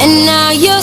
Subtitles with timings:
[0.00, 0.77] and now you.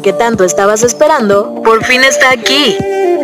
[0.00, 2.76] Que tanto estabas esperando por fin está aquí.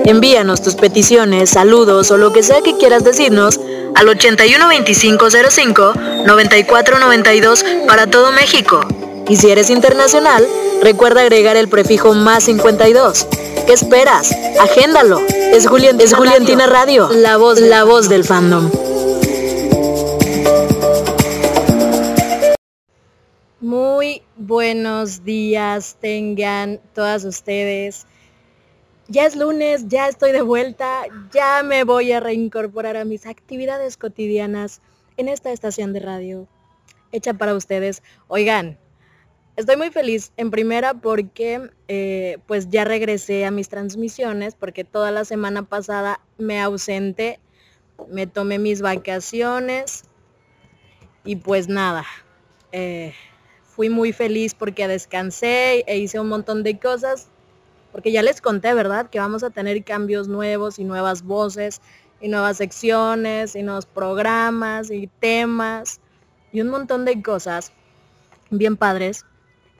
[0.04, 3.60] Envíanos tus peticiones, saludos o lo que sea que quieras decirnos
[3.94, 5.92] al 812505
[6.26, 8.80] 9492 para todo México.
[9.28, 10.46] Y si eres internacional,
[10.82, 13.26] recuerda agregar el prefijo más 52.
[13.66, 14.34] ¿Qué esperas?
[14.60, 15.20] Agéndalo.
[15.28, 18.70] Es, Julián, es Juliantina Radio, la voz, la voz del fandom.
[26.00, 28.06] Tengan todas ustedes.
[29.08, 33.96] Ya es lunes, ya estoy de vuelta, ya me voy a reincorporar a mis actividades
[33.96, 34.80] cotidianas
[35.16, 36.46] en esta estación de radio
[37.12, 38.02] hecha para ustedes.
[38.28, 38.78] Oigan,
[39.56, 45.10] estoy muy feliz en primera porque eh, pues ya regresé a mis transmisiones porque toda
[45.10, 47.40] la semana pasada me ausenté,
[48.10, 50.04] me tomé mis vacaciones
[51.24, 52.04] y pues nada.
[52.72, 53.14] Eh,
[53.78, 57.28] fui muy feliz porque descansé e hice un montón de cosas,
[57.92, 59.08] porque ya les conté, ¿verdad?
[59.08, 61.80] Que vamos a tener cambios nuevos y nuevas voces
[62.20, 66.00] y nuevas secciones y nuevos programas y temas
[66.50, 67.70] y un montón de cosas
[68.50, 69.24] bien padres.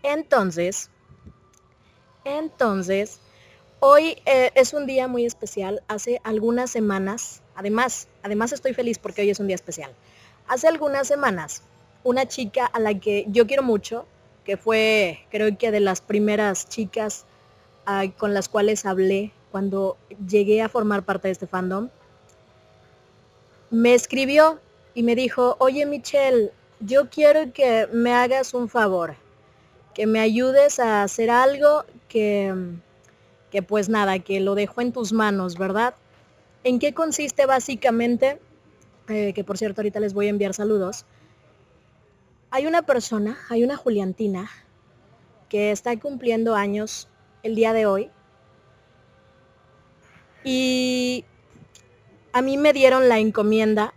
[0.05, 0.91] Entonces,
[2.23, 3.19] entonces,
[3.81, 5.83] hoy eh, es un día muy especial.
[5.89, 9.93] Hace algunas semanas, además, además estoy feliz porque hoy es un día especial.
[10.47, 11.65] Hace algunas semanas
[12.05, 14.07] una chica a la que yo quiero mucho,
[14.45, 17.25] que fue creo que de las primeras chicas
[17.87, 19.97] ah, con las cuales hablé cuando
[20.27, 21.89] llegué a formar parte de este fandom,
[23.71, 24.61] me escribió
[24.95, 29.17] y me dijo, oye Michelle, yo quiero que me hagas un favor,
[29.95, 32.55] que me ayudes a hacer algo que,
[33.51, 35.95] que pues nada, que lo dejo en tus manos, ¿verdad?
[36.65, 38.39] ¿En qué consiste básicamente?
[39.09, 41.05] Eh, que por cierto ahorita les voy a enviar saludos.
[42.51, 44.51] Hay una persona, hay una Juliantina,
[45.51, 47.09] que está cumpliendo años
[47.43, 48.11] el día de hoy.
[50.45, 51.27] Y
[52.33, 53.93] a mí me dieron la encomienda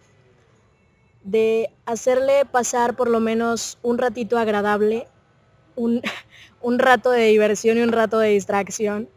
[1.23, 5.07] de hacerle pasar por lo menos un ratito agradable,
[5.77, 6.01] un,
[6.61, 9.07] un, rato de diversión y un rato de distracción,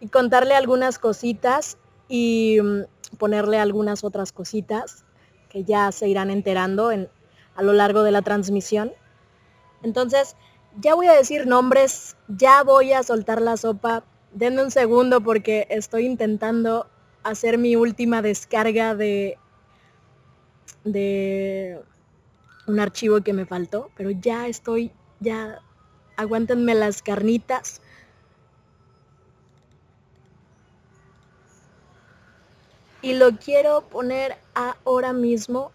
[0.00, 1.76] y contarle algunas cositas
[2.08, 5.04] y mm, ponerle algunas otras cositas
[5.50, 7.10] que ya se irán enterando en,
[7.60, 8.90] a lo largo de la transmisión.
[9.82, 10.34] Entonces,
[10.80, 14.02] ya voy a decir nombres, ya voy a soltar la sopa.
[14.32, 16.86] Denme un segundo porque estoy intentando
[17.22, 19.36] hacer mi última descarga de,
[20.84, 21.82] de
[22.66, 24.90] un archivo que me faltó, pero ya estoy,
[25.20, 25.60] ya
[26.16, 27.82] aguántenme las carnitas.
[33.02, 35.72] Y lo quiero poner ahora mismo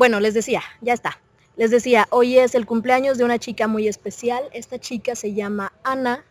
[0.00, 1.20] bueno, les decía, ya está.
[1.56, 4.48] Les decía, hoy es el cumpleaños de una chica muy especial.
[4.54, 6.24] Esta chica se llama Ana.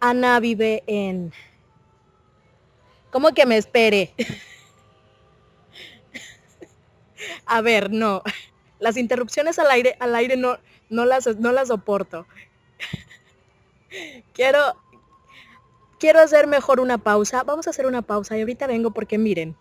[0.00, 1.32] Ana vive en...
[3.12, 4.12] ¿Cómo que me espere?
[7.46, 8.24] A ver, no.
[8.80, 12.26] Las interrupciones al aire, al aire no, no, las, no las soporto.
[14.32, 14.74] Quiero,
[16.00, 17.44] quiero hacer mejor una pausa.
[17.44, 19.56] Vamos a hacer una pausa y ahorita vengo porque miren,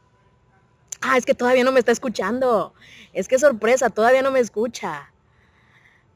[1.05, 2.73] Ah, es que todavía no me está escuchando.
[3.11, 5.11] Es que sorpresa, todavía no me escucha.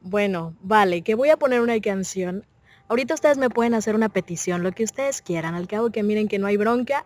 [0.00, 2.46] Bueno, vale, que voy a poner una canción.
[2.88, 5.54] Ahorita ustedes me pueden hacer una petición, lo que ustedes quieran.
[5.54, 7.04] Al cabo que miren que no hay bronca.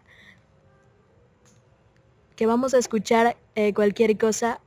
[2.36, 4.60] Que vamos a escuchar eh, cualquier cosa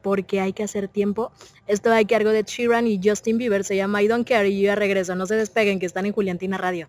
[0.00, 1.32] porque hay que hacer tiempo.
[1.66, 3.64] Esto hay cargo de Chiran y Justin Bieber.
[3.64, 5.14] Se llama I Don't Care y yo ya regreso.
[5.14, 6.88] No se despeguen que están en Juliantina Radio.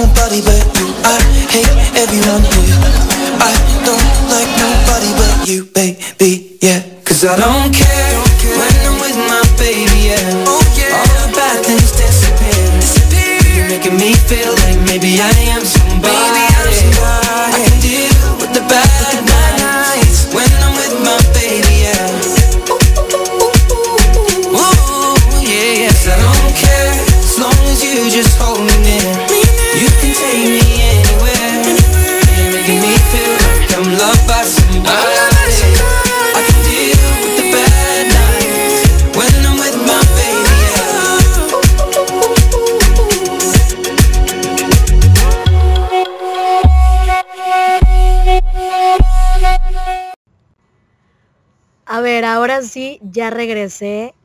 [53.21, 54.15] ya regresé.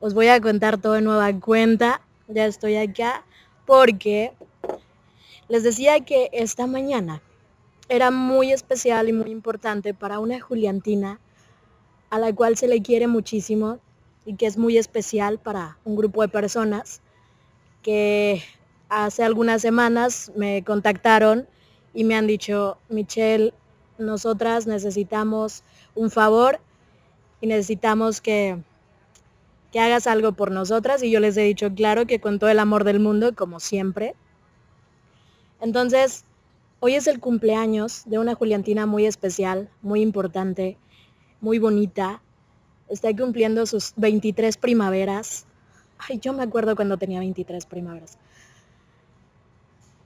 [0.00, 2.00] Os voy a contar todo de nueva cuenta.
[2.26, 3.22] Ya estoy acá
[3.66, 4.32] porque
[5.48, 7.20] les decía que esta mañana
[7.90, 11.20] era muy especial y muy importante para una Juliantina
[12.08, 13.78] a la cual se le quiere muchísimo
[14.24, 17.02] y que es muy especial para un grupo de personas
[17.82, 18.42] que
[18.88, 21.46] hace algunas semanas me contactaron
[21.92, 23.52] y me han dicho, Michelle,
[23.98, 25.62] nosotras necesitamos
[25.94, 26.58] un favor
[27.44, 28.56] y necesitamos que,
[29.70, 31.02] que hagas algo por nosotras.
[31.02, 34.14] Y yo les he dicho, claro, que con todo el amor del mundo, como siempre.
[35.60, 36.24] Entonces,
[36.80, 40.78] hoy es el cumpleaños de una Juliantina muy especial, muy importante,
[41.42, 42.22] muy bonita.
[42.88, 45.44] Está cumpliendo sus 23 primaveras.
[45.98, 48.16] Ay, yo me acuerdo cuando tenía 23 primaveras.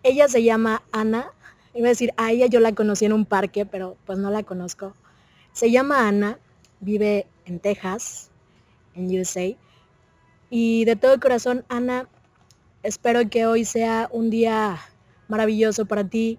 [0.03, 1.31] Ella se llama Ana.
[1.73, 4.43] Iba a decir, a ella yo la conocí en un parque, pero pues no la
[4.43, 4.93] conozco.
[5.53, 6.41] Se llama Ana,
[6.81, 8.31] vive en Texas,
[8.95, 9.57] en USA.
[10.51, 12.09] Y de todo corazón, Ana,
[12.83, 14.79] espero que hoy sea un día
[15.29, 16.39] maravilloso para ti,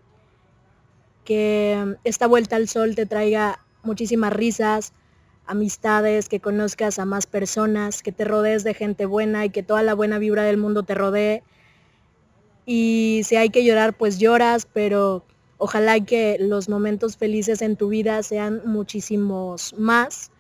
[1.24, 4.94] que esta vuelta al sol te traiga muchísimas risas,
[5.46, 9.84] amistades, que conozcas a más personas, que te rodees de gente buena y que toda
[9.84, 11.44] la buena vibra del mundo te rodee.
[12.66, 15.26] Y si hay que llorar, pues lloras, pero
[15.60, 20.32] ojalá que los momentos felices en tu vida sean muchísimos más.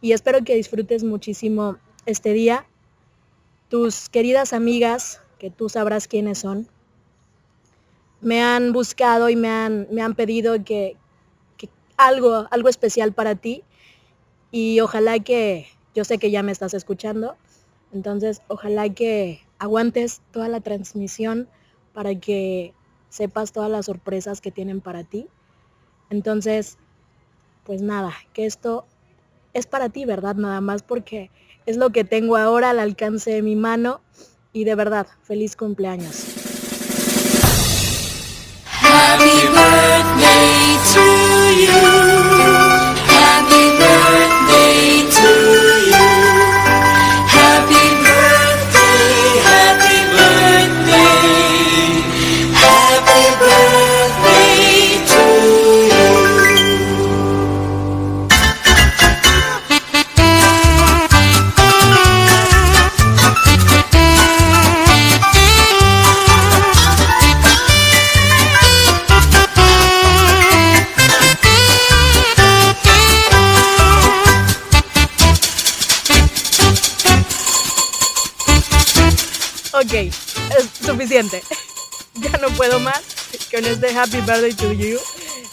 [0.00, 2.66] Y espero que disfrutes muchísimo este día.
[3.68, 6.68] Tus queridas amigas, que tú sabrás quiénes son,
[8.20, 10.96] me han buscado y me han, me han pedido que,
[11.56, 13.64] que algo, algo especial para ti.
[14.50, 17.36] Y ojalá que, yo sé que ya me estás escuchando,
[17.92, 21.48] entonces ojalá que aguantes toda la transmisión
[21.94, 22.74] para que
[23.10, 25.28] sepas todas las sorpresas que tienen para ti.
[26.08, 26.78] Entonces,
[27.64, 28.86] pues nada, que esto
[29.52, 30.36] es para ti, ¿verdad?
[30.36, 31.30] Nada más porque
[31.66, 34.00] es lo que tengo ahora al alcance de mi mano
[34.52, 36.24] y de verdad, feliz cumpleaños.
[82.14, 83.02] ya no puedo más
[83.50, 84.98] con este Happy Birthday to You.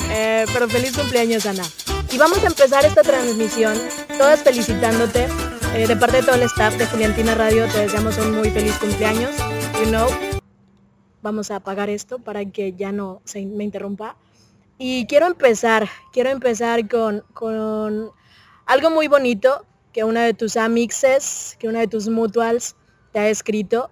[0.10, 1.64] Eh, pero feliz cumpleaños, Ana.
[2.12, 3.78] Y vamos a empezar esta transmisión,
[4.18, 5.28] todas felicitándote.
[5.74, 8.78] Eh, de parte de todo el staff de Juliantina Radio, te deseamos un muy feliz
[8.78, 9.32] cumpleaños.
[9.80, 10.08] You know,
[11.22, 14.16] vamos a apagar esto para que ya no se me interrumpa.
[14.78, 18.12] Y quiero empezar, quiero empezar con, con
[18.66, 22.76] algo muy bonito que una de tus amixes, que una de tus mutuals
[23.12, 23.90] te ha escrito.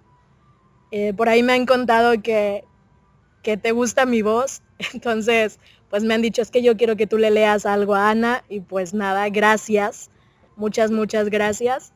[0.98, 2.64] Eh, por ahí me han contado que,
[3.42, 4.62] que te gusta mi voz,
[4.94, 5.58] entonces
[5.90, 8.44] pues me han dicho es que yo quiero que tú le leas algo a Ana
[8.48, 10.08] y pues nada, gracias,
[10.56, 11.92] muchas, muchas gracias.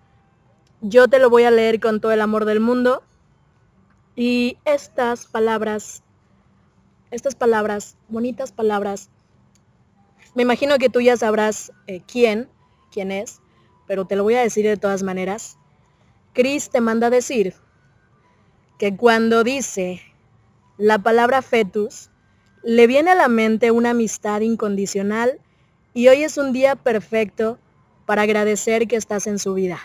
[0.82, 3.02] Yo te lo voy a leer con todo el amor del mundo
[4.16, 6.02] y estas palabras,
[7.10, 9.08] estas palabras, bonitas palabras,
[10.34, 12.50] me imagino que tú ya sabrás eh, quién,
[12.92, 13.40] quién es,
[13.86, 15.56] pero te lo voy a decir de todas maneras.
[16.34, 17.54] Chris te manda decir
[18.80, 20.00] que cuando dice
[20.78, 22.08] la palabra fetus,
[22.62, 25.38] le viene a la mente una amistad incondicional
[25.92, 27.58] y hoy es un día perfecto
[28.06, 29.78] para agradecer que estás en su vida.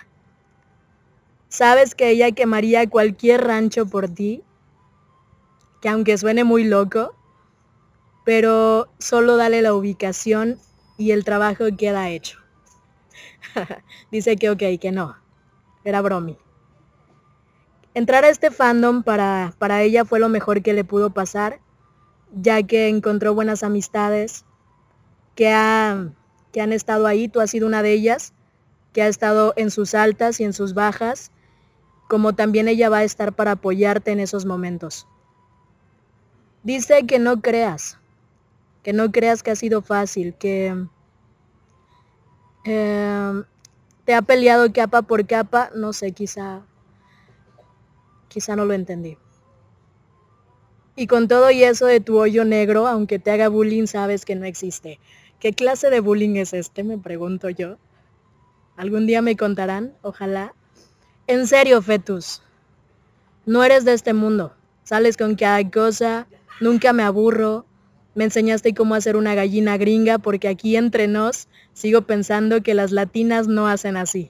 [1.50, 4.44] Sabes que ella quemaría cualquier rancho por ti,
[5.82, 7.14] que aunque suene muy loco,
[8.24, 10.58] pero solo dale la ubicación
[10.98, 12.40] y el trabajo queda hecho.
[14.10, 15.18] Dice que ok, que no.
[15.84, 16.38] Era bromi.
[17.96, 21.60] Entrar a este fandom para, para ella fue lo mejor que le pudo pasar
[22.36, 24.46] ya que encontró buenas amistades
[25.36, 25.48] que,
[26.52, 28.34] que han estado ahí, tú has sido una de ellas,
[28.94, 31.32] que ha estado en sus altas y en sus bajas,
[32.08, 35.08] como también ella va a estar para apoyarte en esos momentos.
[36.64, 37.98] Dice que no creas,
[38.84, 40.76] que no creas que ha sido fácil, que
[42.66, 43.44] eh,
[44.04, 46.62] te ha peleado capa por capa, no sé, quizá,
[48.36, 49.18] quizá no lo entendí.
[50.98, 54.36] Y con todo y eso de tu hoyo negro, aunque te haga bullying, sabes que
[54.36, 55.00] no existe.
[55.40, 56.84] ¿Qué clase de bullying es este?
[56.84, 57.78] Me pregunto yo.
[58.76, 59.94] ¿Algún día me contarán?
[60.02, 60.54] Ojalá.
[61.28, 62.42] En serio, Fetus.
[63.46, 64.54] No eres de este mundo.
[64.84, 66.28] Sales con cada cosa,
[66.60, 67.66] nunca me aburro.
[68.16, 72.92] Me enseñaste cómo hacer una gallina gringa porque aquí entre nos sigo pensando que las
[72.92, 74.30] latinas no hacen así.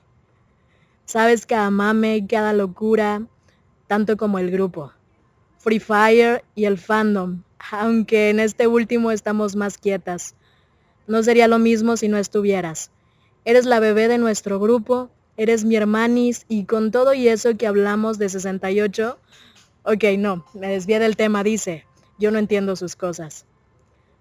[1.05, 3.27] Sabes cada mame, cada locura,
[3.87, 4.91] tanto como el grupo.
[5.57, 10.35] Free Fire y el fandom, aunque en este último estamos más quietas.
[11.07, 12.91] No sería lo mismo si no estuvieras.
[13.45, 17.67] Eres la bebé de nuestro grupo, eres mi hermanis y con todo y eso que
[17.67, 19.19] hablamos de 68,
[19.83, 21.85] ok, no, me desvié del tema, dice,
[22.17, 23.45] yo no entiendo sus cosas.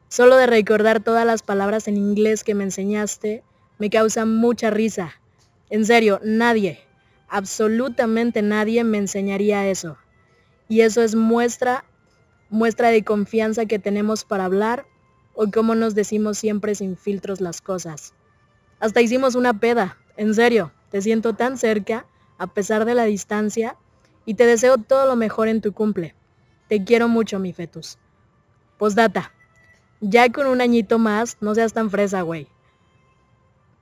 [0.09, 3.43] Solo de recordar todas las palabras en inglés que me enseñaste,
[3.79, 5.13] me causa mucha risa.
[5.71, 6.81] En serio, nadie,
[7.29, 9.97] absolutamente nadie me enseñaría eso.
[10.69, 11.85] Y eso es muestra,
[12.49, 14.87] muestra de confianza que tenemos para hablar
[15.35, 18.15] o cómo nos decimos siempre sin filtros las cosas.
[18.81, 22.07] Hasta hicimos una peda, en serio, te siento tan cerca,
[22.39, 23.77] a pesar de la distancia,
[24.27, 26.15] y te deseo todo lo mejor en tu cumple.
[26.69, 27.99] Te quiero mucho, mi fetus.
[28.79, 29.33] Postdata.
[30.01, 32.49] Ya con un añito más, no seas tan fresa, güey.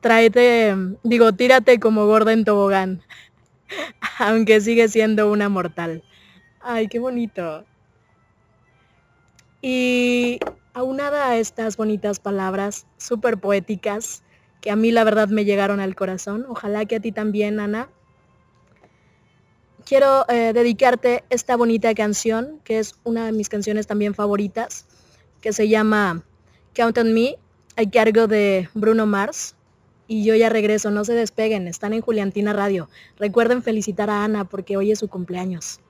[0.01, 3.03] Tráete, digo, tírate como gorda en tobogán.
[4.19, 6.03] Aunque sigue siendo una mortal.
[6.61, 7.65] Ay, qué bonito.
[9.61, 10.39] Y
[10.75, 14.23] aunada a estas bonitas palabras, súper poéticas,
[14.61, 17.89] que a mí la verdad me llegaron al corazón, ojalá que a ti también, Ana,
[19.85, 24.87] quiero eh, dedicarte esta bonita canción, que es una de mis canciones también favoritas,
[25.41, 26.23] que se llama
[26.75, 27.37] Count on Me,
[27.77, 29.55] a cargo de Bruno Mars.
[30.13, 32.91] Y yo ya regreso, no se despeguen, están en Juliantina Radio.
[33.19, 35.81] Recuerden felicitar a Ana porque hoy es su cumpleaños.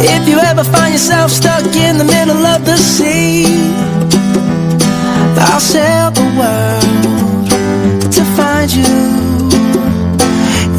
[0.00, 3.44] If you ever find yourself stuck in the middle of the sea,
[5.36, 7.50] the world
[8.10, 9.33] to find you.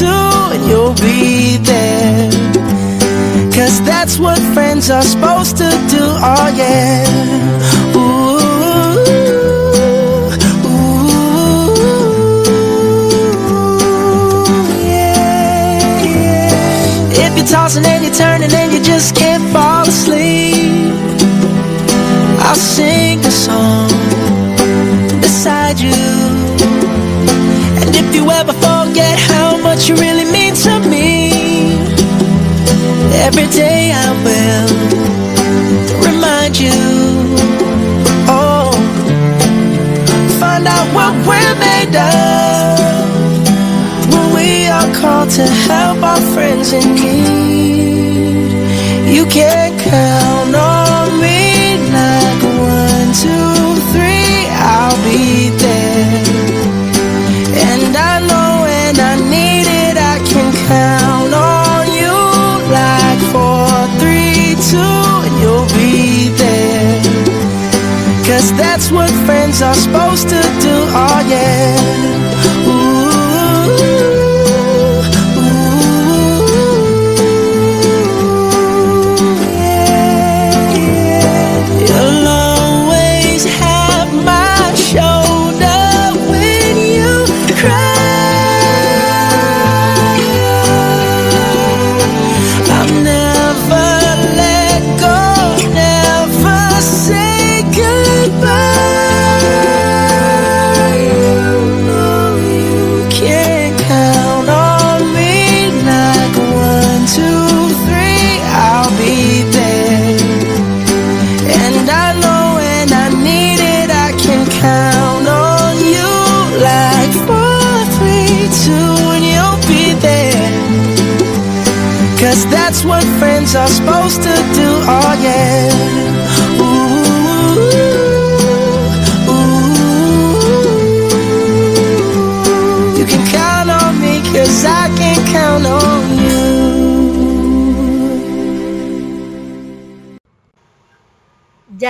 [0.00, 2.30] Count on you like four, three, two, and you'll be there.
[3.52, 6.02] Cause that's what friends are supposed to do.
[6.02, 7.04] Oh yeah.
[7.96, 8.38] Ooh,
[10.66, 11.04] ooh,
[14.86, 15.80] yeah.
[17.12, 20.92] If you're tossing and you're turning and you just can't fall asleep,
[22.40, 23.90] I'll sing a song
[25.20, 25.92] beside you.
[27.82, 28.69] And if you ever forget
[33.30, 34.68] every day I will
[36.04, 36.80] remind you.
[38.26, 38.72] Oh,
[40.40, 42.78] find out what we're made of
[44.12, 48.50] when we are called to help our friends in need.
[49.14, 52.42] You can count on me like
[52.74, 53.54] one, two,
[53.92, 55.59] three, I'll be
[68.92, 71.79] what friends are supposed to do, oh yeah.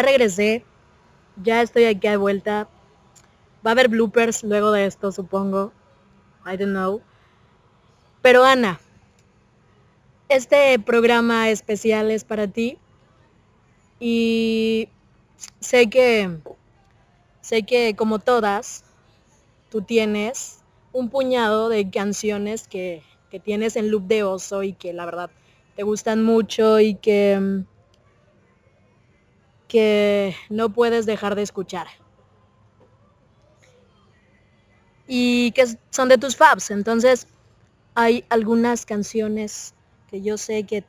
[0.01, 0.65] Ya regresé,
[1.43, 2.71] ya estoy aquí de vuelta.
[3.67, 5.75] Va a haber bloopers luego de esto, supongo.
[6.47, 7.03] I don't know.
[8.23, 8.81] Pero Ana,
[10.31, 12.79] este programa especial es para ti.
[13.99, 14.89] Y
[15.61, 16.39] sé que,
[17.43, 18.85] sé que como todas,
[19.69, 20.61] tú tienes
[20.95, 25.31] un puñado de canciones que, que tienes en loop de oso y que la verdad
[25.77, 27.67] te gustan mucho y que,
[29.71, 31.87] que no puedes dejar de escuchar.
[35.07, 36.73] Y que son de tus faves.
[36.73, 37.29] Entonces,
[37.95, 39.75] hay algunas canciones
[40.11, 40.83] que yo sé que,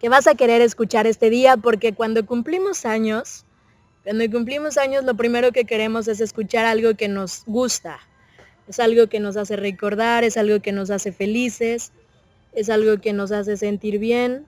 [0.00, 3.44] que vas a querer escuchar este día porque cuando cumplimos años,
[4.02, 8.00] cuando cumplimos años lo primero que queremos es escuchar algo que nos gusta.
[8.66, 11.92] Es algo que nos hace recordar, es algo que nos hace felices,
[12.52, 14.46] es algo que nos hace sentir bien.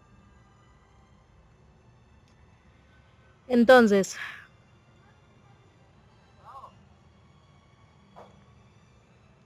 [3.49, 4.17] Entonces,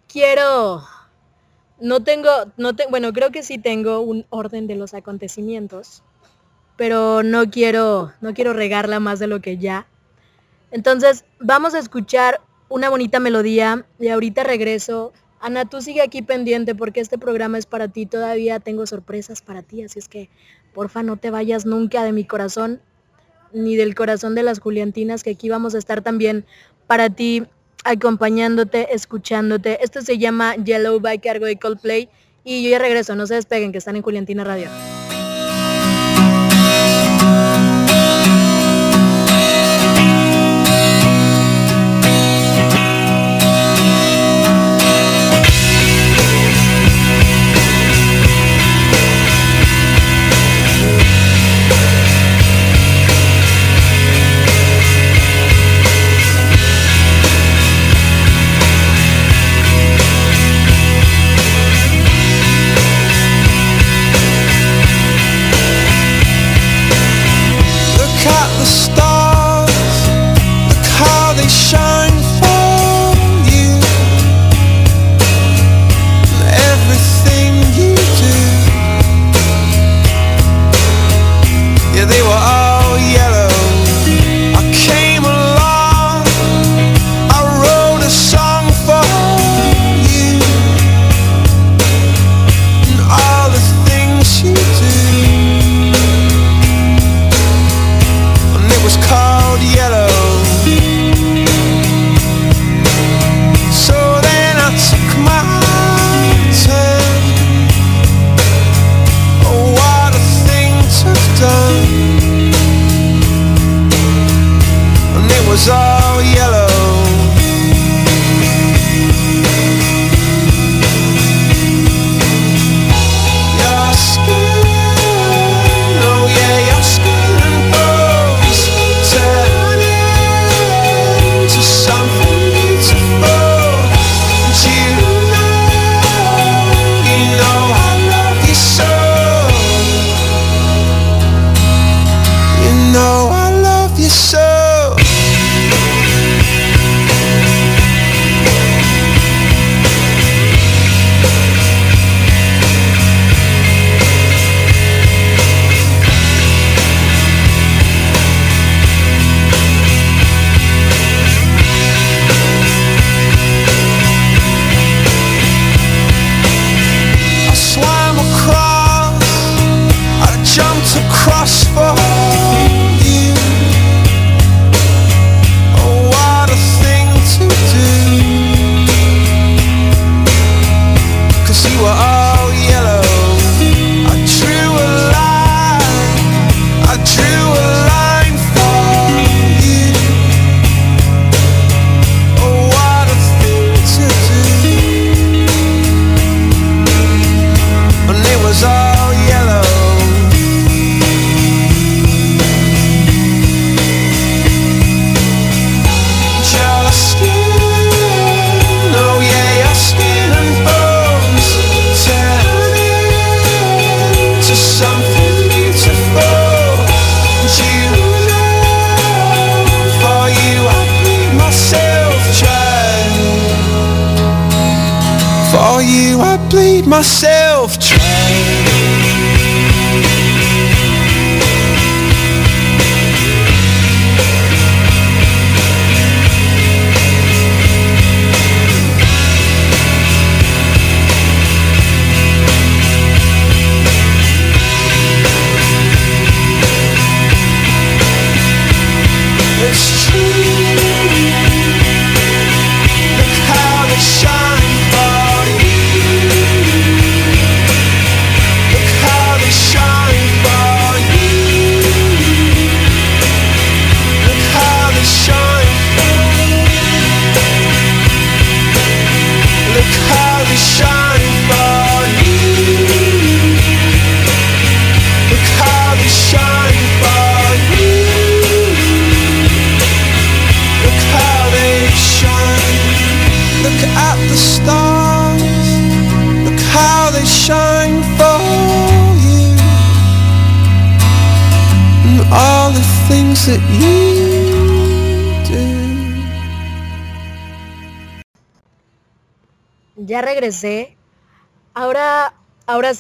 [0.09, 0.83] quiero,
[1.81, 6.03] no tengo, no te, bueno, creo que sí tengo un orden de los acontecimientos,
[6.77, 9.87] pero no quiero, no quiero regarla más de lo que ya.
[10.71, 15.13] Entonces, vamos a escuchar una bonita melodía y ahorita regreso.
[15.41, 18.07] Ana, tú sigue aquí pendiente porque este programa es para ti.
[18.07, 20.31] Todavía tengo sorpresas para ti, así es que
[20.73, 22.81] porfa no te vayas nunca de mi corazón
[23.53, 26.45] ni del corazón de las Juliantinas, que aquí vamos a estar también
[26.87, 27.45] para ti,
[27.85, 29.83] acompañándote, escuchándote.
[29.83, 32.09] Esto se llama Yellow by Cargo de Coldplay
[32.45, 34.69] y yo ya regreso, no se despeguen, que están en Juliantina Radio.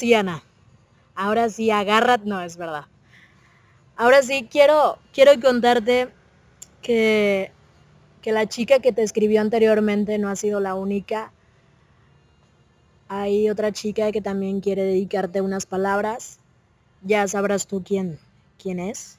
[0.00, 0.42] Sí, Ana.
[1.14, 2.24] Ahora sí, agárrate.
[2.24, 2.86] No, es verdad.
[3.96, 6.08] Ahora sí, quiero, quiero contarte
[6.80, 7.52] que,
[8.22, 11.32] que la chica que te escribió anteriormente no ha sido la única.
[13.08, 16.38] Hay otra chica que también quiere dedicarte unas palabras.
[17.02, 18.18] Ya sabrás tú quién,
[18.58, 19.18] quién es.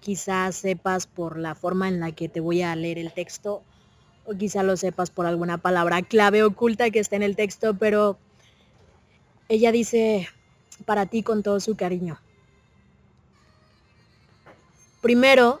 [0.00, 3.62] Quizás sepas por la forma en la que te voy a leer el texto
[4.24, 8.18] o quizá lo sepas por alguna palabra clave oculta que esté en el texto, pero
[9.48, 10.28] ella dice
[10.84, 12.18] para ti con todo su cariño.
[15.00, 15.60] Primero,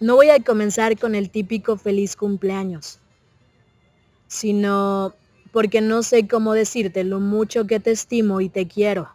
[0.00, 3.00] no voy a comenzar con el típico feliz cumpleaños,
[4.26, 5.14] sino
[5.52, 9.10] porque no sé cómo decirte lo mucho que te estimo y te quiero.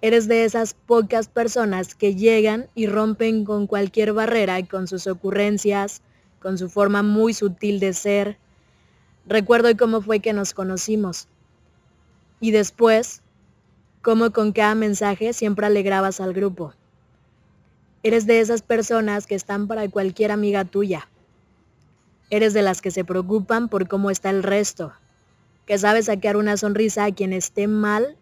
[0.00, 6.02] Eres de esas pocas personas que llegan y rompen con cualquier barrera con sus ocurrencias,
[6.40, 8.38] con su forma muy sutil de ser.
[9.26, 11.28] Recuerdo cómo fue que nos conocimos.
[12.40, 13.22] Y después,
[14.02, 16.74] cómo con cada mensaje siempre alegrabas al grupo.
[18.02, 21.08] Eres de esas personas que están para cualquier amiga tuya.
[22.28, 24.92] Eres de las que se preocupan por cómo está el resto,
[25.66, 28.18] que sabes sacar una sonrisa a quien esté mal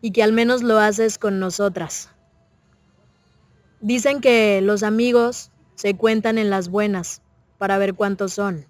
[0.00, 2.10] y que al menos lo haces con nosotras.
[3.80, 7.22] Dicen que los amigos se cuentan en las buenas
[7.58, 8.66] para ver cuántos son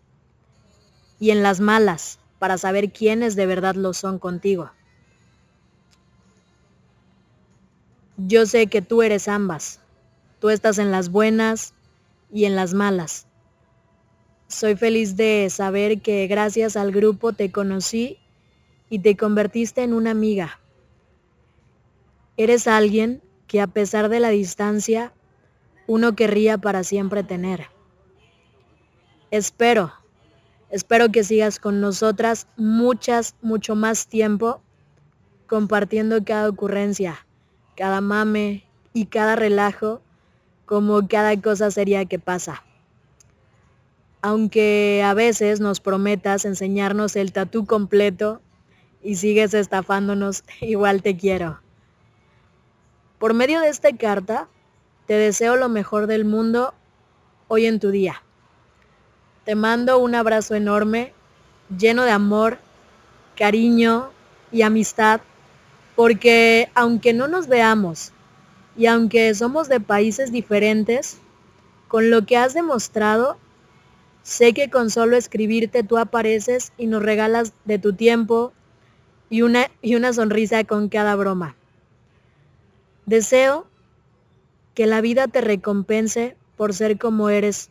[1.19, 4.73] y en las malas para saber quiénes de verdad lo son contigo.
[8.17, 9.79] Yo sé que tú eres ambas.
[10.41, 11.75] Tú estás en las buenas
[12.33, 13.27] y en las malas.
[14.49, 18.19] Soy feliz de saber que gracias al grupo te conocí
[18.89, 20.59] y te convertiste en una amiga.
[22.39, 25.13] Eres alguien que a pesar de la distancia,
[25.87, 27.67] uno querría para siempre tener.
[29.31, 29.93] Espero,
[30.71, 34.63] espero que sigas con nosotras muchas, mucho más tiempo
[35.47, 37.27] compartiendo cada ocurrencia,
[37.77, 40.01] cada mame y cada relajo
[40.65, 42.63] como cada cosa seria que pasa.
[44.23, 48.41] Aunque a veces nos prometas enseñarnos el tatú completo
[49.03, 51.61] y sigues estafándonos, igual te quiero.
[53.19, 54.49] Por medio de esta carta,
[55.07, 56.75] te deseo lo mejor del mundo
[57.49, 58.23] hoy en tu día.
[59.51, 61.13] Te mando un abrazo enorme,
[61.77, 62.59] lleno de amor,
[63.37, 64.13] cariño
[64.53, 65.23] y amistad,
[65.97, 68.13] porque aunque no nos veamos
[68.77, 71.19] y aunque somos de países diferentes,
[71.89, 73.39] con lo que has demostrado,
[74.23, 78.53] sé que con solo escribirte tú apareces y nos regalas de tu tiempo
[79.31, 81.57] y una, y una sonrisa con cada broma.
[83.05, 83.67] Deseo
[84.75, 87.70] que la vida te recompense por ser como eres.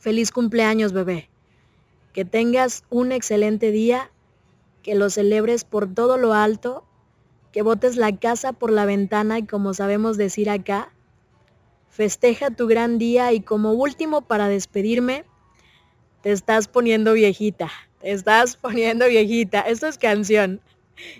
[0.00, 1.28] Feliz cumpleaños, bebé.
[2.14, 4.10] Que tengas un excelente día,
[4.82, 6.86] que lo celebres por todo lo alto,
[7.52, 10.90] que botes la casa por la ventana y como sabemos decir acá,
[11.90, 15.26] festeja tu gran día y como último para despedirme,
[16.22, 19.60] te estás poniendo viejita, te estás poniendo viejita.
[19.60, 20.62] Esto es canción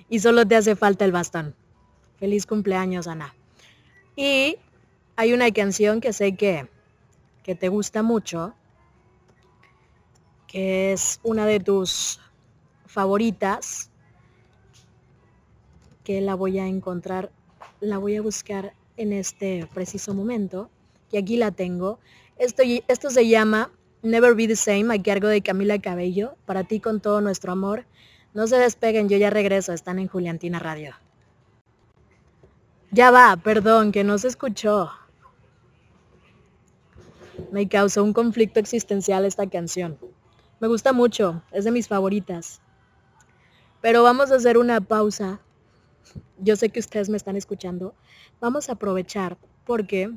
[0.08, 1.54] y solo te hace falta el bastón.
[2.18, 3.34] Feliz cumpleaños, Ana.
[4.16, 4.56] Y
[5.16, 6.66] hay una canción que sé que,
[7.42, 8.54] que te gusta mucho,
[10.50, 12.20] que es una de tus
[12.86, 13.90] favoritas,
[16.02, 17.30] que la voy a encontrar,
[17.78, 20.68] la voy a buscar en este preciso momento,
[21.12, 22.00] y aquí la tengo.
[22.36, 23.70] Esto, se llama
[24.02, 27.84] Never Be the Same, a cargo de Camila Cabello, para ti con todo nuestro amor.
[28.34, 30.94] No se despeguen, yo ya regreso, están en Juliantina Radio.
[32.90, 34.90] Ya va, perdón, que no se escuchó.
[37.52, 39.96] Me causó un conflicto existencial esta canción.
[40.60, 42.60] Me gusta mucho, es de mis favoritas.
[43.80, 45.40] Pero vamos a hacer una pausa.
[46.38, 47.94] Yo sé que ustedes me están escuchando.
[48.40, 50.10] Vamos a aprovechar porque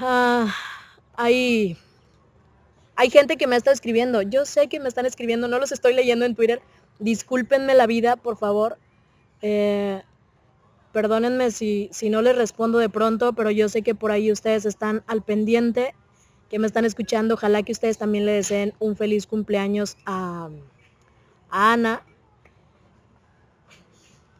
[0.00, 0.52] ah,
[1.14, 1.76] hay,
[2.96, 4.22] hay gente que me está escribiendo.
[4.22, 6.60] Yo sé que me están escribiendo, no los estoy leyendo en Twitter.
[6.98, 8.78] Discúlpenme la vida, por favor.
[9.42, 10.02] Eh,
[10.92, 14.64] perdónenme si, si no les respondo de pronto, pero yo sé que por ahí ustedes
[14.64, 15.94] están al pendiente,
[16.50, 17.34] que me están escuchando.
[17.34, 20.50] Ojalá que ustedes también le deseen un feliz cumpleaños a,
[21.52, 22.04] Ana,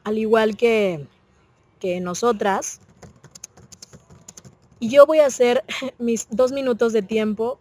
[0.05, 1.07] al igual que,
[1.79, 2.81] que nosotras.
[4.81, 5.65] Y yo voy a hacer
[5.99, 7.59] mis dos minutos de tiempo,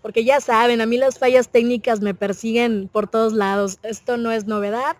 [0.00, 3.78] porque ya saben, a mí las fallas técnicas me persiguen por todos lados.
[3.82, 4.96] Esto no es novedad.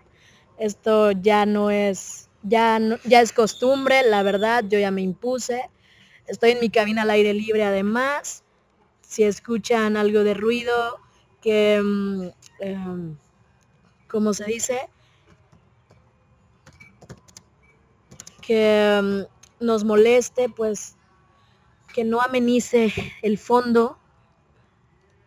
[0.59, 5.68] Esto ya no es, ya, ya es costumbre, la verdad, yo ya me impuse.
[6.28, 8.41] Estoy en mi cabina al aire libre además.
[9.12, 10.98] Si escuchan algo de ruido,
[11.42, 13.16] que, um,
[14.08, 14.88] como se dice,
[18.40, 19.26] que um,
[19.60, 20.96] nos moleste, pues
[21.92, 22.90] que no amenice
[23.20, 23.98] el fondo,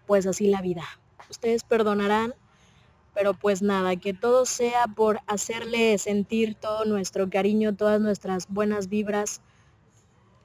[0.08, 0.84] pues así la vida.
[1.30, 2.34] Ustedes perdonarán
[3.14, 8.90] pero pues nada, que todo sea por hacerle sentir todo nuestro cariño, todas nuestras buenas
[8.90, 9.42] vibras,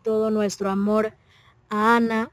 [0.05, 1.14] todo nuestro amor
[1.70, 2.30] a Ana.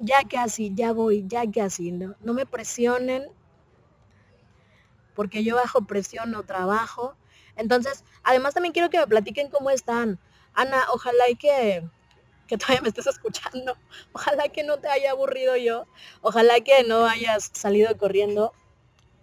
[0.00, 3.28] Ya casi, ya voy, ya casi, no, no me presionen,
[5.14, 7.14] porque yo bajo presión no trabajo.
[7.56, 10.18] Entonces, además también quiero que me platiquen cómo están.
[10.54, 11.84] Ana, ojalá y que
[12.50, 13.76] que todavía me estés escuchando.
[14.12, 15.86] Ojalá que no te haya aburrido yo.
[16.20, 18.52] Ojalá que no hayas salido corriendo.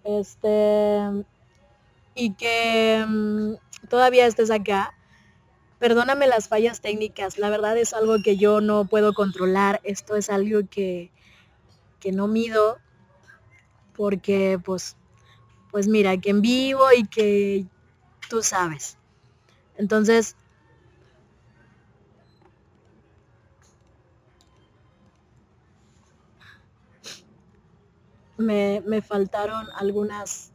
[0.06, 1.26] Este.
[2.16, 3.56] Y que mm,
[3.90, 4.97] todavía estés acá.
[5.80, 7.38] Perdóname las fallas técnicas.
[7.38, 9.80] La verdad es algo que yo no puedo controlar.
[9.84, 11.12] Esto es algo que,
[12.00, 12.78] que no mido.
[13.96, 14.96] Porque pues,
[15.72, 17.66] pues mira, que en vivo y que
[18.30, 18.98] tú sabes.
[19.76, 20.36] Entonces,
[28.38, 30.52] me, me faltaron algunas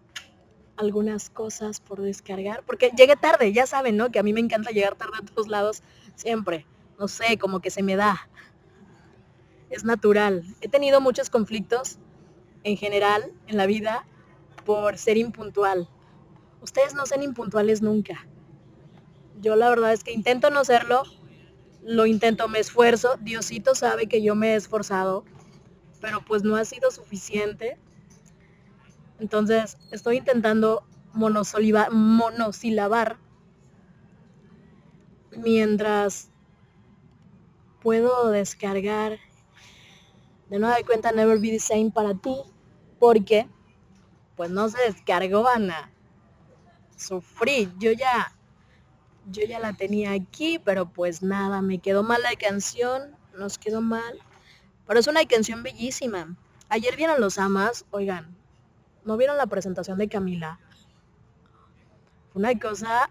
[0.83, 4.11] algunas cosas por descargar, porque llegué tarde, ya saben, ¿no?
[4.11, 5.83] Que a mí me encanta llegar tarde a todos lados,
[6.15, 6.67] siempre.
[6.99, 8.29] No sé, como que se me da.
[9.71, 10.45] Es natural.
[10.61, 11.99] He tenido muchos conflictos
[12.65, 14.07] en general en la vida
[14.65, 15.89] por ser impuntual.
[16.61, 18.27] Ustedes no sean impuntuales nunca.
[19.41, 21.03] Yo la verdad es que intento no serlo,
[21.83, 23.17] lo intento, me esfuerzo.
[23.21, 25.25] Diosito sabe que yo me he esforzado
[26.03, 27.79] pero pues no ha sido suficiente.
[29.19, 31.91] Entonces estoy intentando monosilabar
[35.37, 36.31] mientras
[37.81, 39.19] puedo descargar
[40.49, 42.37] de nueva cuenta Never Be the Same para ti
[42.99, 43.49] porque
[44.37, 45.91] pues no se descargó Ana
[46.97, 47.73] sufrí.
[47.79, 48.37] Yo ya
[49.31, 53.81] yo ya la tenía aquí pero pues nada me quedó mal la canción nos quedó
[53.81, 54.19] mal.
[54.87, 56.37] Pero es una canción bellísima.
[56.69, 58.37] Ayer vieron los amas oigan
[59.05, 60.59] no vieron la presentación de Camila
[62.35, 63.11] una cosa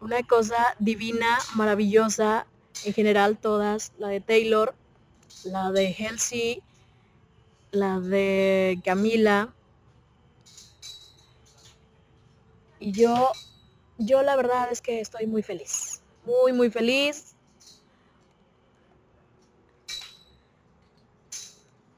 [0.00, 2.46] una cosa divina maravillosa
[2.84, 4.74] en general todas, la de Taylor,
[5.44, 6.62] la de Halsey,
[7.70, 9.54] la de Camila.
[12.78, 13.32] Y yo,
[13.98, 17.34] yo la verdad es que estoy muy feliz, muy, muy feliz.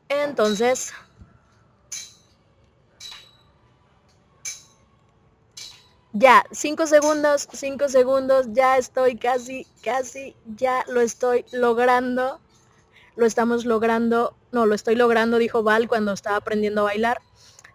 [0.09, 0.93] Entonces,
[6.19, 12.41] Ya, cinco segundos, cinco segundos, ya estoy casi, casi, ya lo estoy logrando.
[13.17, 17.21] Lo estamos logrando, no, lo estoy logrando, dijo Val cuando estaba aprendiendo a bailar.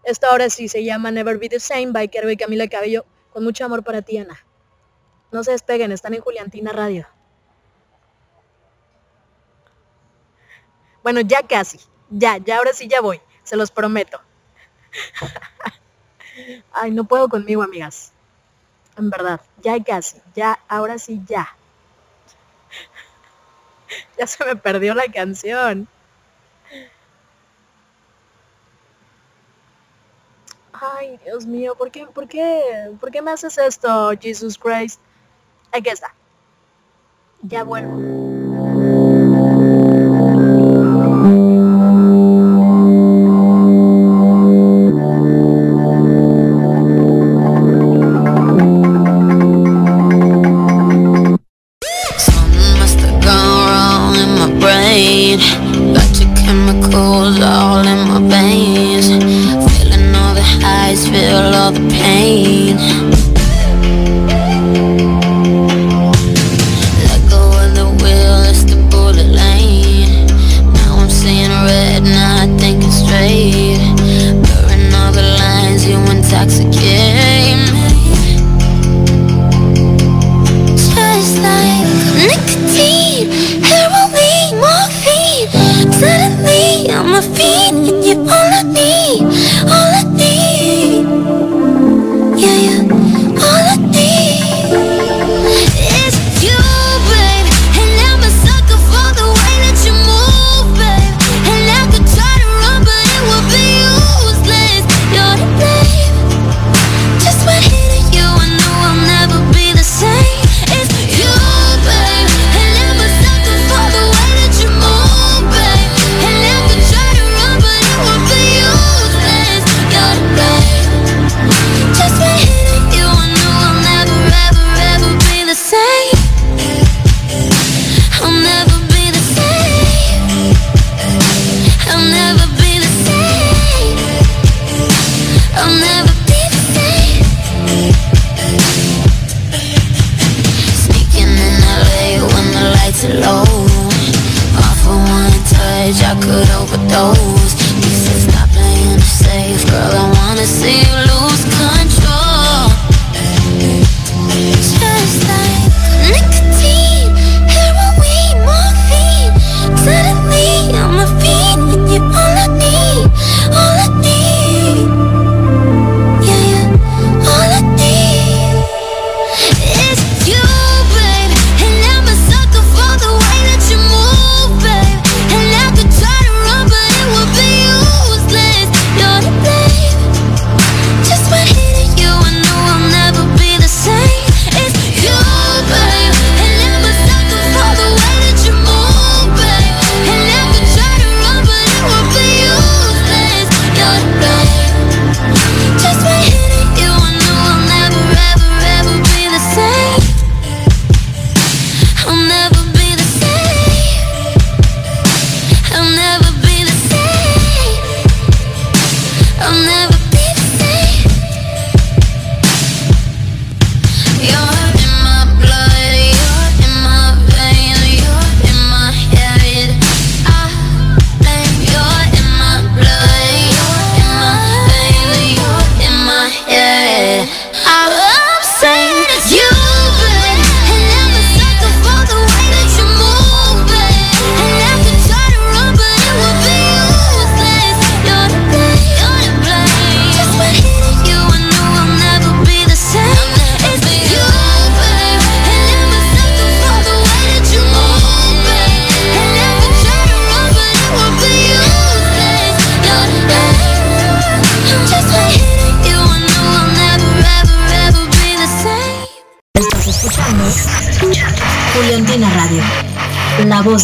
[0.03, 3.43] Esta ahora sí se llama Never Be The Same by Kerbe y Camila Cabello, con
[3.43, 4.43] mucho amor para ti, Ana.
[5.31, 7.05] No se despeguen, están en Juliantina Radio.
[11.03, 11.79] Bueno, ya casi,
[12.09, 14.19] ya, ya ahora sí ya voy, se los prometo.
[16.73, 18.10] Ay, no puedo conmigo, amigas
[19.01, 21.55] en verdad, ya casi, ya, ahora sí ya.
[24.17, 25.87] ya se me perdió la canción.
[30.73, 34.99] Ay, Dios mío, ¿por qué, por qué, por qué me haces esto, Jesus Christ?
[35.71, 36.13] Aquí está.
[37.43, 38.50] Ya vuelvo.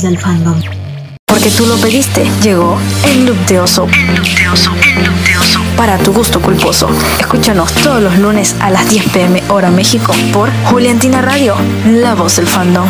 [0.02, 0.62] Del fandom.
[1.26, 3.88] Porque tú lo pediste, llegó el look de oso.
[3.92, 5.60] El look de oso, el look de oso.
[5.76, 6.90] Para tu gusto culposo.
[7.20, 12.38] Escúchanos todos los lunes a las 10 pm hora México por Juliantina Radio, la voz
[12.38, 12.88] del fandom.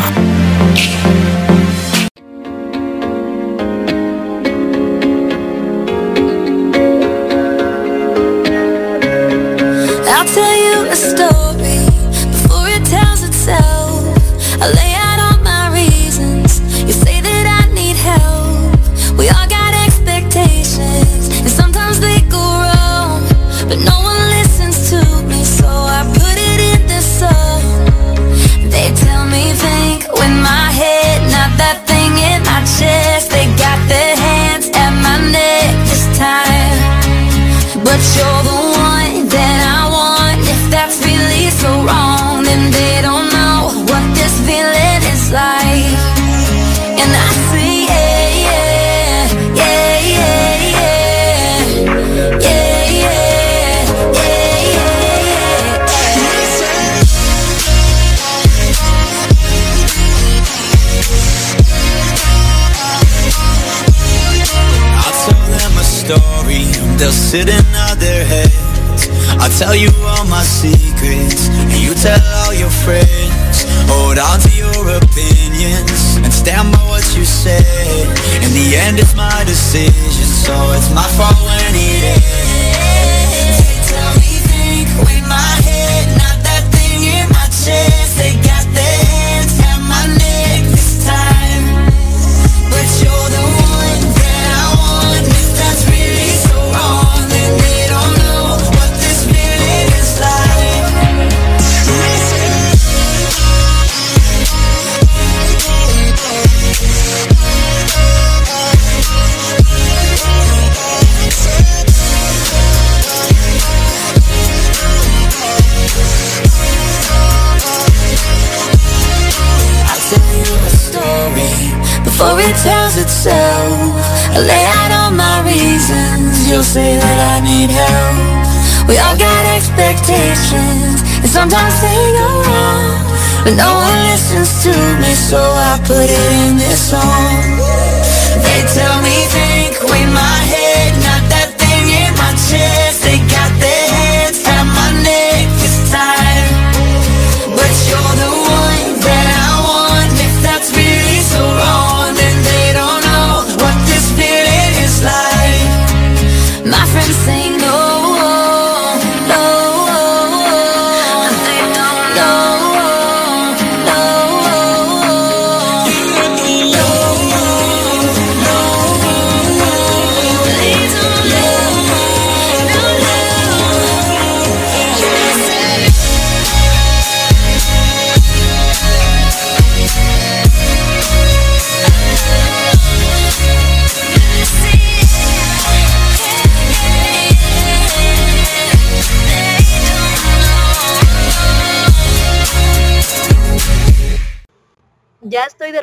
[135.84, 136.37] Put it in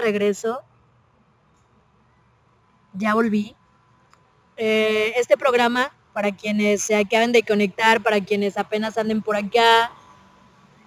[0.05, 0.61] regreso.
[2.93, 3.55] Ya volví.
[4.57, 9.91] Eh, este programa, para quienes se acaben de conectar, para quienes apenas anden por acá,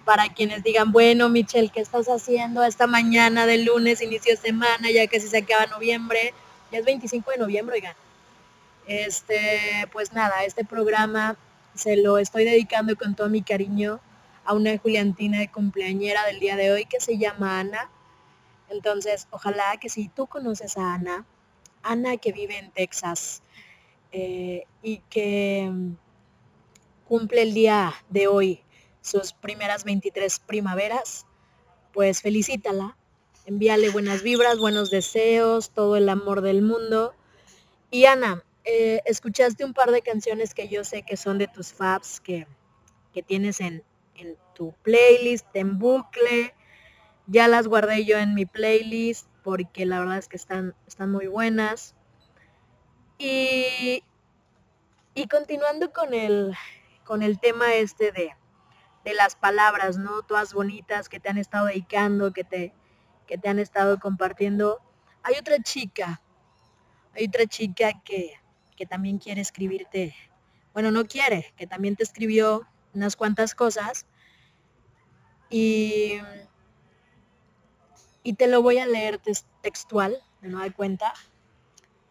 [0.05, 4.89] para quienes digan, bueno, Michelle, ¿qué estás haciendo esta mañana de lunes, inicio de semana,
[4.89, 6.33] ya casi se acaba noviembre?
[6.71, 7.95] Ya es 25 de noviembre, oigan.
[8.87, 11.37] Este, pues nada, este programa
[11.75, 13.99] se lo estoy dedicando con todo mi cariño
[14.45, 17.89] a una Juliantina de cumpleañera del día de hoy que se llama Ana.
[18.69, 21.25] Entonces, ojalá que si tú conoces a Ana,
[21.83, 23.41] Ana que vive en Texas
[24.11, 25.93] eh, y que mm,
[27.07, 28.63] cumple el día de hoy
[29.01, 31.25] sus primeras 23 primaveras,
[31.93, 32.97] pues felicítala,
[33.45, 37.15] envíale buenas vibras, buenos deseos, todo el amor del mundo.
[37.89, 41.73] Y Ana, eh, escuchaste un par de canciones que yo sé que son de tus
[41.73, 42.45] faves, que,
[43.13, 43.83] que tienes en,
[44.15, 46.53] en tu playlist, en bucle.
[47.31, 51.27] Ya las guardé yo en mi playlist porque la verdad es que están, están muy
[51.27, 51.95] buenas.
[53.19, 54.03] Y,
[55.13, 56.55] y continuando con el,
[57.03, 58.35] con el tema este de,
[59.05, 60.23] de las palabras, ¿no?
[60.23, 62.73] Todas bonitas que te han estado dedicando, que te,
[63.27, 64.79] que te han estado compartiendo.
[65.21, 66.23] Hay otra chica,
[67.13, 68.33] hay otra chica que,
[68.75, 70.15] que también quiere escribirte,
[70.73, 74.07] bueno, no quiere, que también te escribió unas cuantas cosas.
[75.51, 76.19] Y,
[78.23, 79.19] y te lo voy a leer
[79.61, 81.13] textual, de nueva cuenta.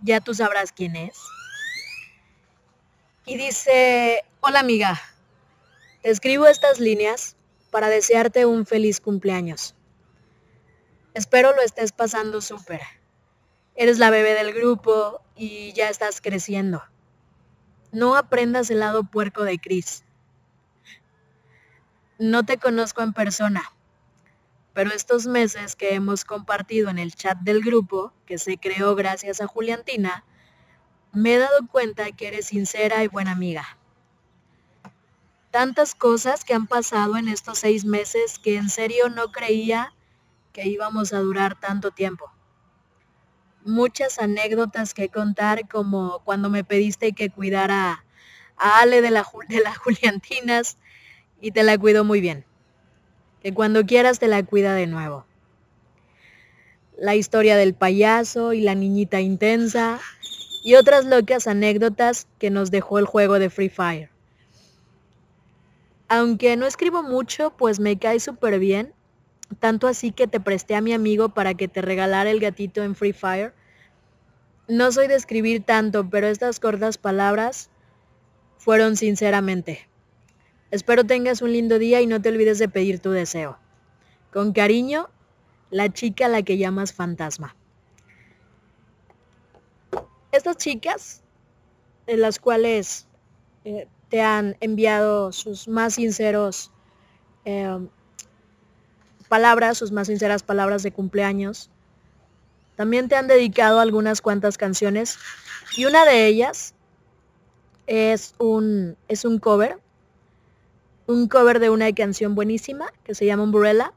[0.00, 1.18] Ya tú sabrás quién es.
[3.24, 5.00] Y dice, hola amiga,
[6.02, 7.36] te escribo estas líneas
[7.70, 9.74] para desearte un feliz cumpleaños.
[11.14, 12.80] Espero lo estés pasando súper.
[13.74, 16.82] Eres la bebé del grupo y ya estás creciendo.
[17.92, 20.04] No aprendas el lado puerco de Chris.
[22.18, 23.62] No te conozco en persona,
[24.78, 29.40] pero estos meses que hemos compartido en el chat del grupo, que se creó gracias
[29.40, 30.24] a Juliantina,
[31.12, 33.76] me he dado cuenta que eres sincera y buena amiga.
[35.50, 39.96] Tantas cosas que han pasado en estos seis meses que en serio no creía
[40.52, 42.30] que íbamos a durar tanto tiempo.
[43.64, 48.04] Muchas anécdotas que contar como cuando me pediste que cuidara
[48.56, 50.78] a Ale de, la, de las Juliantinas
[51.40, 52.46] y te la cuido muy bien
[53.48, 55.24] que cuando quieras te la cuida de nuevo.
[56.98, 60.00] La historia del payaso y la niñita intensa
[60.62, 64.10] y otras locas anécdotas que nos dejó el juego de Free Fire.
[66.08, 68.92] Aunque no escribo mucho, pues me cae súper bien,
[69.60, 72.94] tanto así que te presté a mi amigo para que te regalara el gatito en
[72.94, 73.54] Free Fire.
[74.68, 77.70] No soy de escribir tanto, pero estas cortas palabras
[78.58, 79.87] fueron sinceramente.
[80.70, 83.58] Espero tengas un lindo día y no te olvides de pedir tu deseo.
[84.32, 85.08] Con cariño,
[85.70, 87.56] la chica a la que llamas fantasma.
[90.30, 91.22] Estas chicas,
[92.06, 93.06] en las cuales
[93.64, 96.70] eh, te han enviado sus más sinceros
[97.46, 97.88] em,
[99.30, 101.70] palabras, sus más sinceras palabras de cumpleaños,
[102.76, 105.18] también te han dedicado algunas cuantas canciones
[105.76, 106.74] y una de ellas
[107.86, 109.78] es un, es un cover
[111.08, 113.92] un cover de una canción buenísima que se llama Umbrella.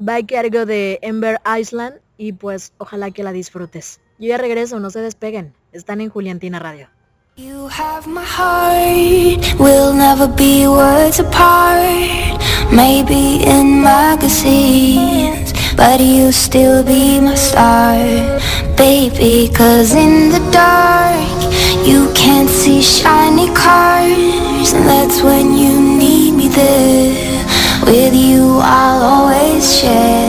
[0.00, 4.00] Va a cargo de Ember Island y pues ojalá que la disfrutes.
[4.18, 5.54] Yo ya regreso, no se despeguen.
[5.72, 6.88] Están en Juliantina Radio.
[25.22, 27.44] When you need me there.
[27.84, 30.19] With you I'll always share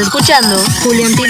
[0.00, 0.62] escuchando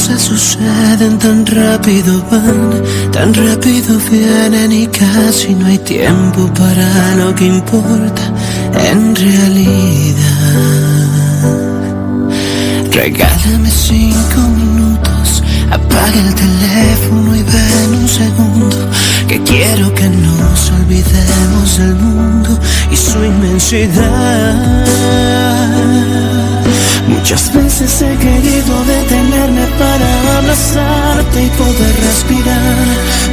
[0.00, 2.82] cosas suceden tan rápido van,
[3.12, 8.22] tan rápido vienen y casi no hay tiempo para lo que importa
[8.90, 10.16] en realidad.
[12.92, 18.88] Regálame cinco minutos, apaga el teléfono y ven un segundo,
[19.28, 22.58] que quiero que nos olvidemos del mundo
[22.90, 24.80] y su inmensidad.
[27.10, 32.86] Muchas veces he querido detenerme para abrazarte y poder respirar,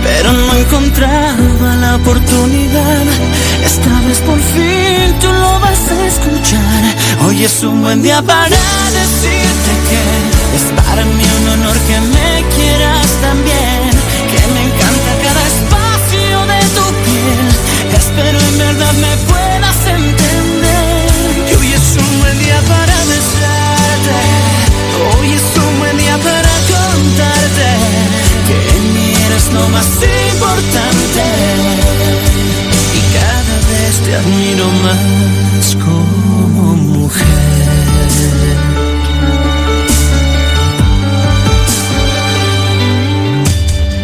[0.03, 3.05] pero no encontraba la oportunidad.
[3.63, 6.83] Esta vez por fin tú lo vas a escuchar.
[7.27, 8.61] Hoy es un buen día para
[9.01, 10.01] decirte que
[10.57, 13.91] es para mí un honor que me quieras también,
[14.31, 17.47] que me encanta cada espacio de tu piel.
[17.95, 19.46] Espero en verdad me puedas
[29.57, 29.87] lo más
[30.33, 31.23] importante
[32.93, 37.25] y cada vez te admiro más como mujer.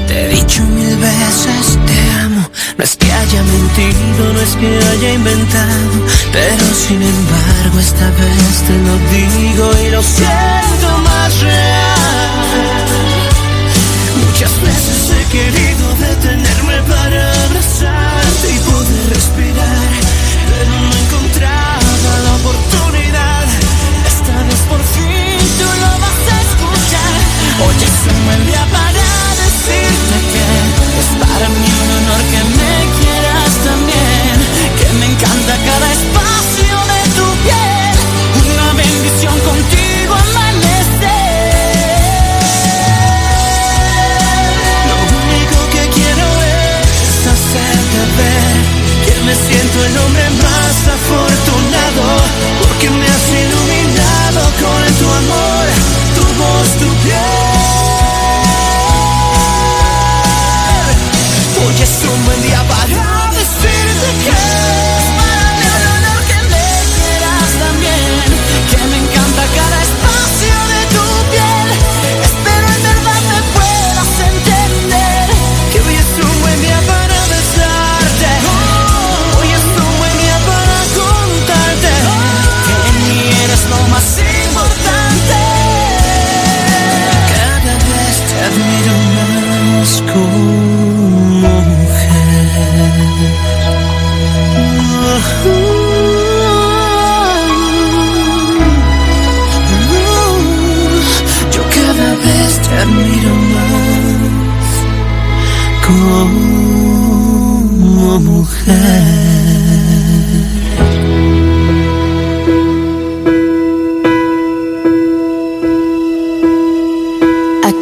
[0.08, 2.44] Te he dicho mil veces te amo,
[2.78, 5.96] no es que haya mentido, no es que haya inventado,
[6.32, 11.94] pero sin embargo esta vez te lo digo y lo siento más real.
[14.26, 14.93] Muchas veces
[15.34, 19.90] querido detenerme para abrazarte y poder respirar,
[20.52, 23.46] pero no encontraba la oportunidad.
[24.06, 27.18] Esta vez por fin tú lo vas a escuchar.
[27.66, 28.20] Hoy es un
[49.34, 52.04] me siento el hombre más afortunado,
[52.62, 55.66] porque me has iluminado con tu amor,
[56.16, 56.93] tu voz, tu
[90.02, 92.34] como mujer.
[102.64, 104.72] Te admiro más
[105.86, 106.30] como
[108.20, 109.24] mujer.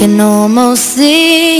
[0.01, 1.30] Can almost see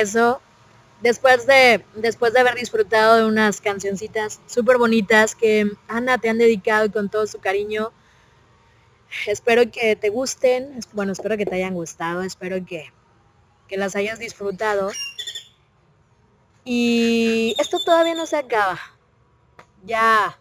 [0.00, 0.40] regreso.
[1.02, 6.36] Después de, después de haber disfrutado de unas cancioncitas súper bonitas que Ana te han
[6.36, 7.90] dedicado con todo su cariño.
[9.26, 10.78] Espero que te gusten.
[10.92, 12.20] Bueno, espero que te hayan gustado.
[12.20, 12.92] Espero que,
[13.66, 14.90] que las hayas disfrutado.
[16.64, 18.78] Y esto todavía no se acaba.
[19.84, 20.38] Ya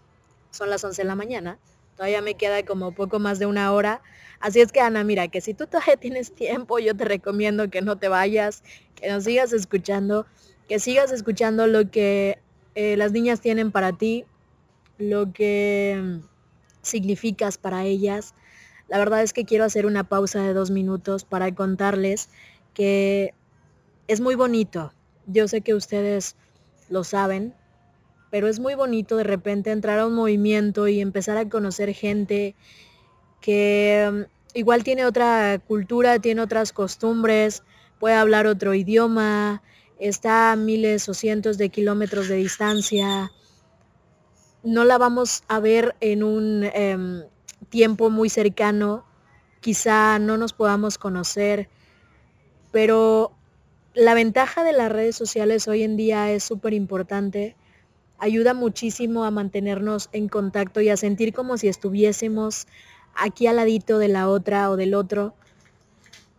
[0.51, 1.57] son las 11 de la mañana.
[1.95, 4.01] Todavía me queda como poco más de una hora.
[4.39, 7.81] Así es que Ana, mira, que si tú todavía tienes tiempo, yo te recomiendo que
[7.81, 8.63] no te vayas,
[8.95, 10.25] que nos sigas escuchando,
[10.67, 12.39] que sigas escuchando lo que
[12.75, 14.25] eh, las niñas tienen para ti,
[14.97, 16.19] lo que mm,
[16.81, 18.33] significas para ellas.
[18.87, 22.29] La verdad es que quiero hacer una pausa de dos minutos para contarles
[22.73, 23.33] que
[24.07, 24.93] es muy bonito.
[25.27, 26.35] Yo sé que ustedes
[26.89, 27.53] lo saben,
[28.31, 32.55] pero es muy bonito de repente entrar a un movimiento y empezar a conocer gente
[33.41, 37.63] que mm, igual tiene otra cultura, tiene otras costumbres,
[37.99, 39.61] puede hablar otro idioma,
[39.99, 43.31] está a miles o cientos de kilómetros de distancia.
[44.63, 47.23] No la vamos a ver en un em,
[47.69, 49.05] tiempo muy cercano,
[49.61, 51.69] quizá no nos podamos conocer,
[52.71, 53.33] pero
[53.93, 57.55] la ventaja de las redes sociales hoy en día es súper importante.
[58.17, 62.67] Ayuda muchísimo a mantenernos en contacto y a sentir como si estuviésemos
[63.19, 65.33] aquí al ladito de la otra o del otro.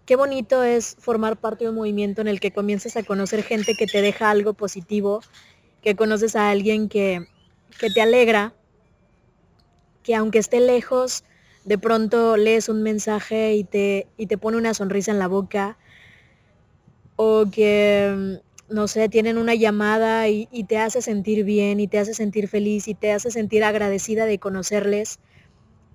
[0.06, 3.76] Qué bonito es formar parte de un movimiento en el que comienzas a conocer gente
[3.76, 5.20] que te deja algo positivo,
[5.82, 7.26] que conoces a alguien que,
[7.78, 8.52] que te alegra,
[10.02, 11.24] que aunque esté lejos,
[11.64, 15.76] de pronto lees un mensaje y te, y te pone una sonrisa en la boca,
[17.16, 21.86] o que, mm, no sé, tienen una llamada y, y te hace sentir bien y
[21.86, 25.20] te hace sentir feliz y te hace sentir agradecida de conocerles.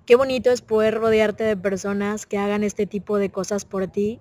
[0.06, 4.20] Qué bonito es poder rodearte de personas que hagan este tipo de cosas por ti.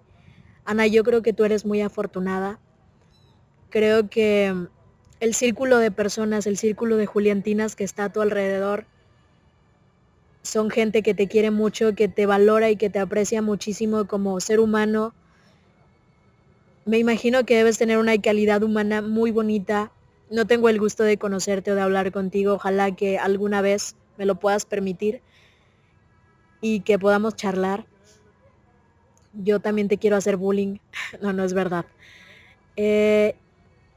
[0.64, 2.58] Ana, yo creo que tú eres muy afortunada.
[3.68, 4.54] Creo que
[5.20, 8.86] el círculo de personas, el círculo de Juliantinas que está a tu alrededor,
[10.40, 14.40] son gente que te quiere mucho, que te valora y que te aprecia muchísimo como
[14.40, 15.12] ser humano.
[16.86, 19.92] Me imagino que debes tener una calidad humana muy bonita.
[20.30, 22.54] No tengo el gusto de conocerte o de hablar contigo.
[22.54, 25.20] Ojalá que alguna vez me lo puedas permitir
[26.64, 27.84] y que podamos charlar.
[29.34, 30.78] Yo también te quiero hacer bullying.
[31.20, 31.84] no, no es verdad.
[32.74, 33.34] Eh,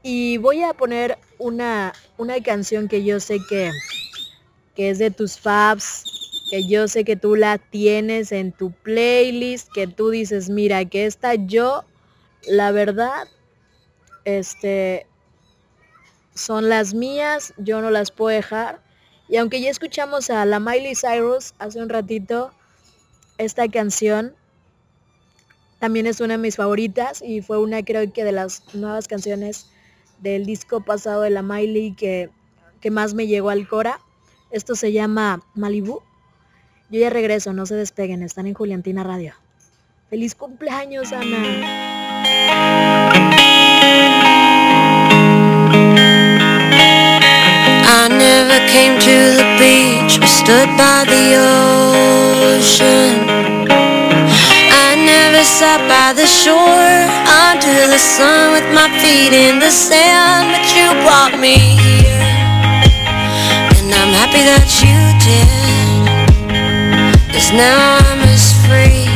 [0.02, 3.70] y voy a poner una, una canción que yo sé que,
[4.76, 6.04] que es de tus faves,
[6.50, 11.06] que yo sé que tú la tienes en tu playlist, que tú dices, mira, que
[11.06, 11.84] esta yo,
[12.46, 13.28] la verdad,
[14.26, 15.06] este,
[16.34, 18.82] son las mías, yo no las puedo dejar.
[19.26, 22.52] Y aunque ya escuchamos a la Miley Cyrus hace un ratito,
[23.38, 24.34] esta canción
[25.78, 29.70] también es una de mis favoritas y fue una creo que de las nuevas canciones
[30.20, 32.30] del disco pasado de la Miley que,
[32.80, 34.00] que más me llegó al Cora.
[34.50, 36.00] Esto se llama Malibu.
[36.90, 39.34] Yo ya regreso, no se despeguen, están en Juliantina Radio.
[40.10, 41.38] ¡Feliz cumpleaños, Ana!
[55.58, 56.54] Sat by the shore
[57.50, 62.22] under the sun with my feet in the sand, but you brought me here.
[63.74, 65.50] And I'm happy that you did.
[67.34, 69.10] Cause now I'm as free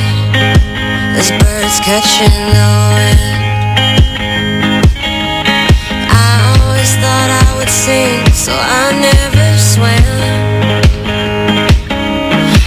[1.15, 3.23] as birds catching the wind.
[6.11, 10.03] I always thought I would sing, so I never swam.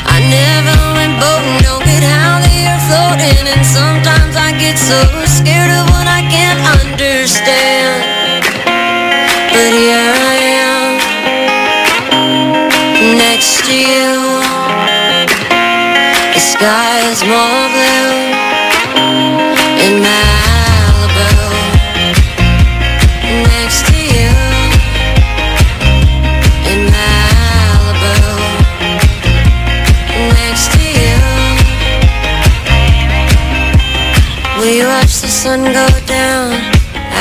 [0.08, 1.65] I never went boating,
[3.26, 8.04] and sometimes I get so scared of what I can't understand.
[9.52, 10.86] But here I am,
[13.18, 14.14] next to you.
[16.34, 18.14] The sky is more blue
[19.86, 20.35] in Malibu.
[35.46, 36.58] Sun go down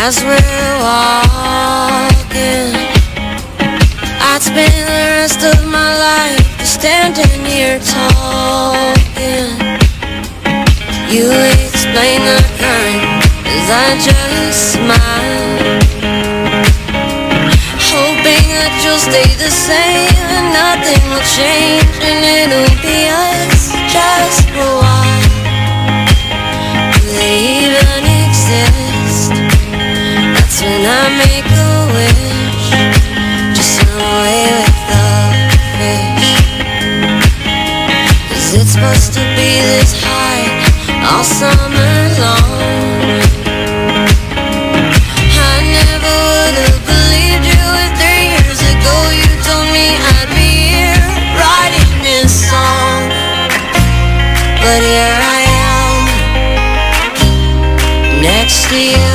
[0.02, 2.72] as we're walking.
[4.30, 9.48] I'd spend the rest of my life just standing here talking.
[11.12, 11.28] You
[11.68, 13.04] explain the current
[13.56, 15.52] as I just smile.
[17.92, 24.48] Hoping that you'll stay the same and nothing will change and it'll be us just
[24.48, 25.04] for a while.
[27.24, 28.13] Even
[28.54, 29.34] exist?
[30.34, 32.66] That's when I make a wish.
[33.56, 35.06] Just swim away with the
[35.78, 36.30] fish.
[38.36, 40.46] Is it supposed to be this high
[41.10, 43.23] all summer long?
[58.68, 59.13] To you.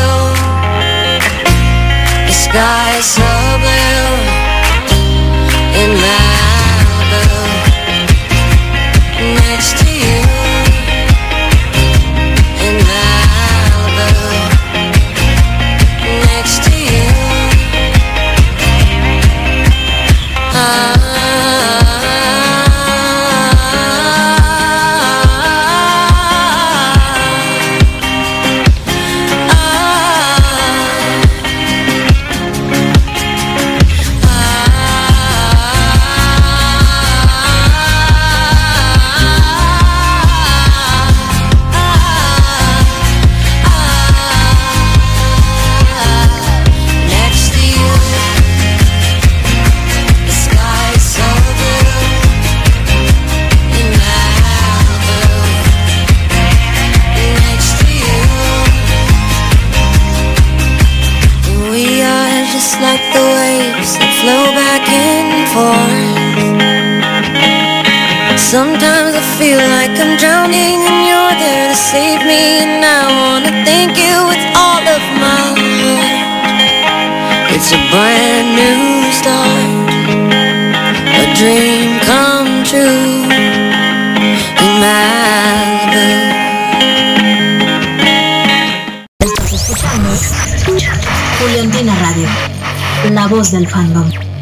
[77.90, 79.90] brand new start,
[81.22, 83.26] a dream come true
[84.66, 86.06] in Malibu.
[89.52, 90.20] Escuchamos
[91.40, 92.28] Juliantina Radio,
[93.12, 94.39] la voz del fandom.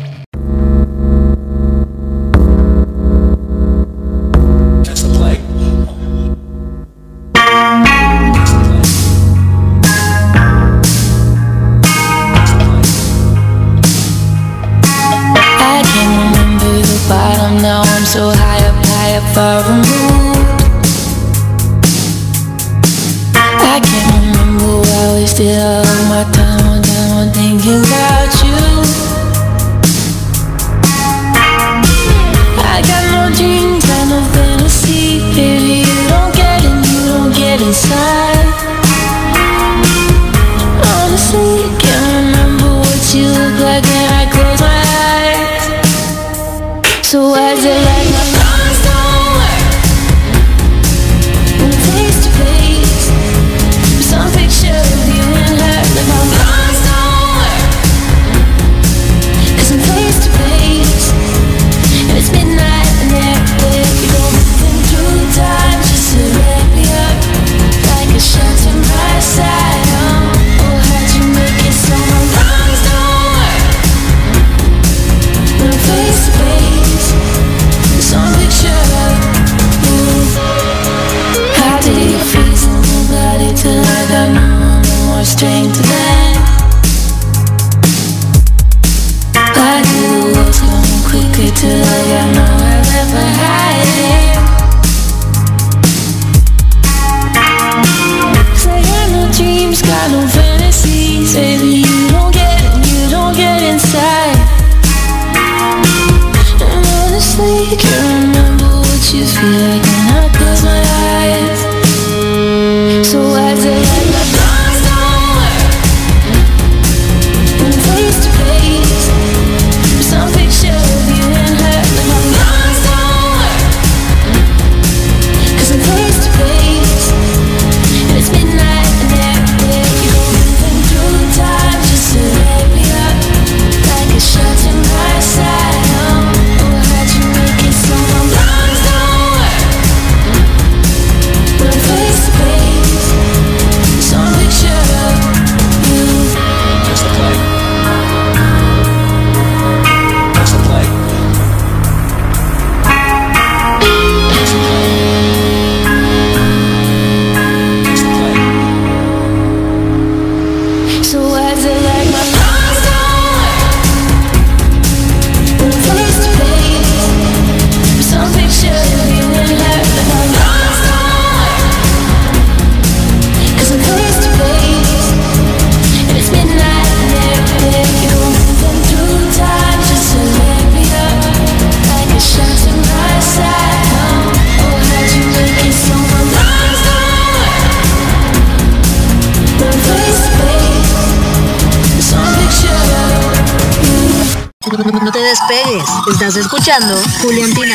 [196.68, 197.67] Escuchando Radio,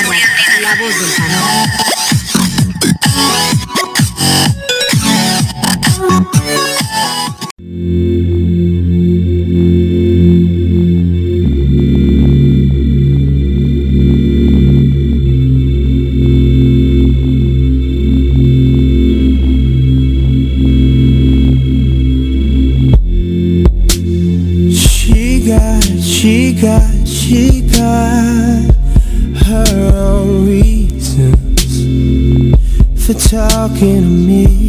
[33.32, 34.61] talking to me.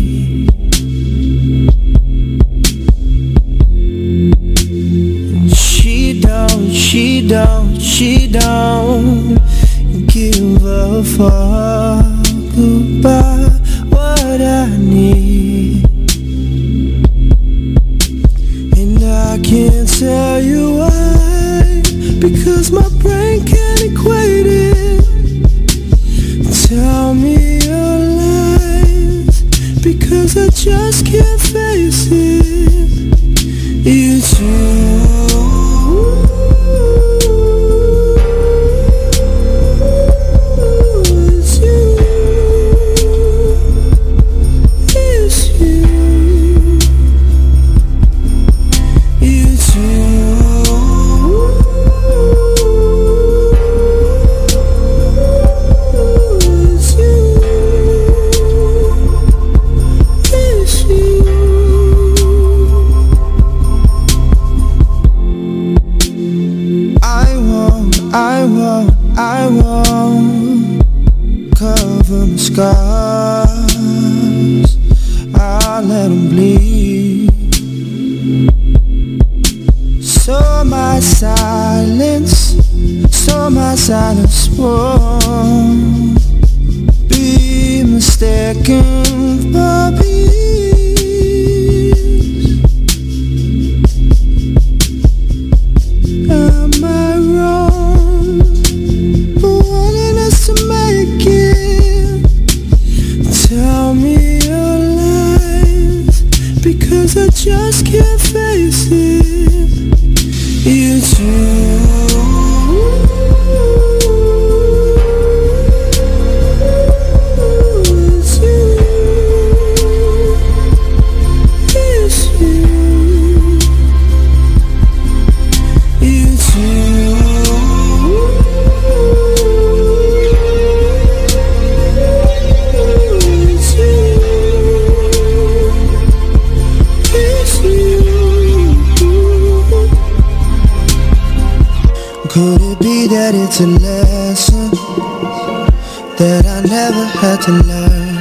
[147.43, 148.15] To learn?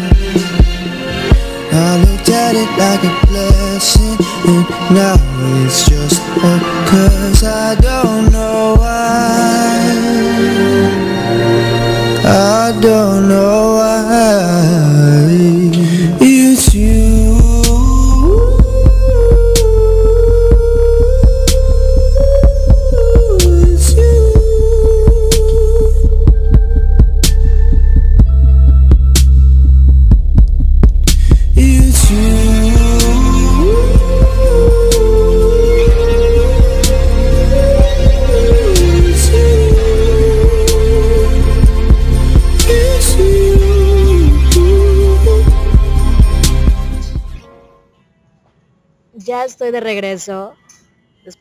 [1.74, 4.18] I looked at it like a blessing
[4.48, 5.16] And now
[5.64, 6.58] it's just a
[6.88, 8.21] curse I don't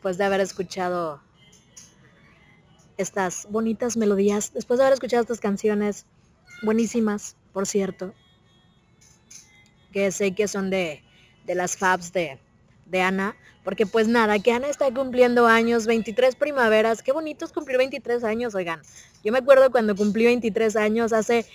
[0.02, 1.20] después de haber escuchado
[2.96, 6.06] estas bonitas melodías, después de haber escuchado estas canciones
[6.60, 8.12] buenísimas, por cierto,
[9.92, 11.04] que sé que son de,
[11.46, 12.40] de las fabs de,
[12.86, 17.52] de Ana, porque pues nada, que Ana está cumpliendo años, 23 primaveras, qué bonito es
[17.52, 18.82] cumplir 23 años, oigan.
[19.22, 21.46] Yo me acuerdo cuando cumplí 23 años hace,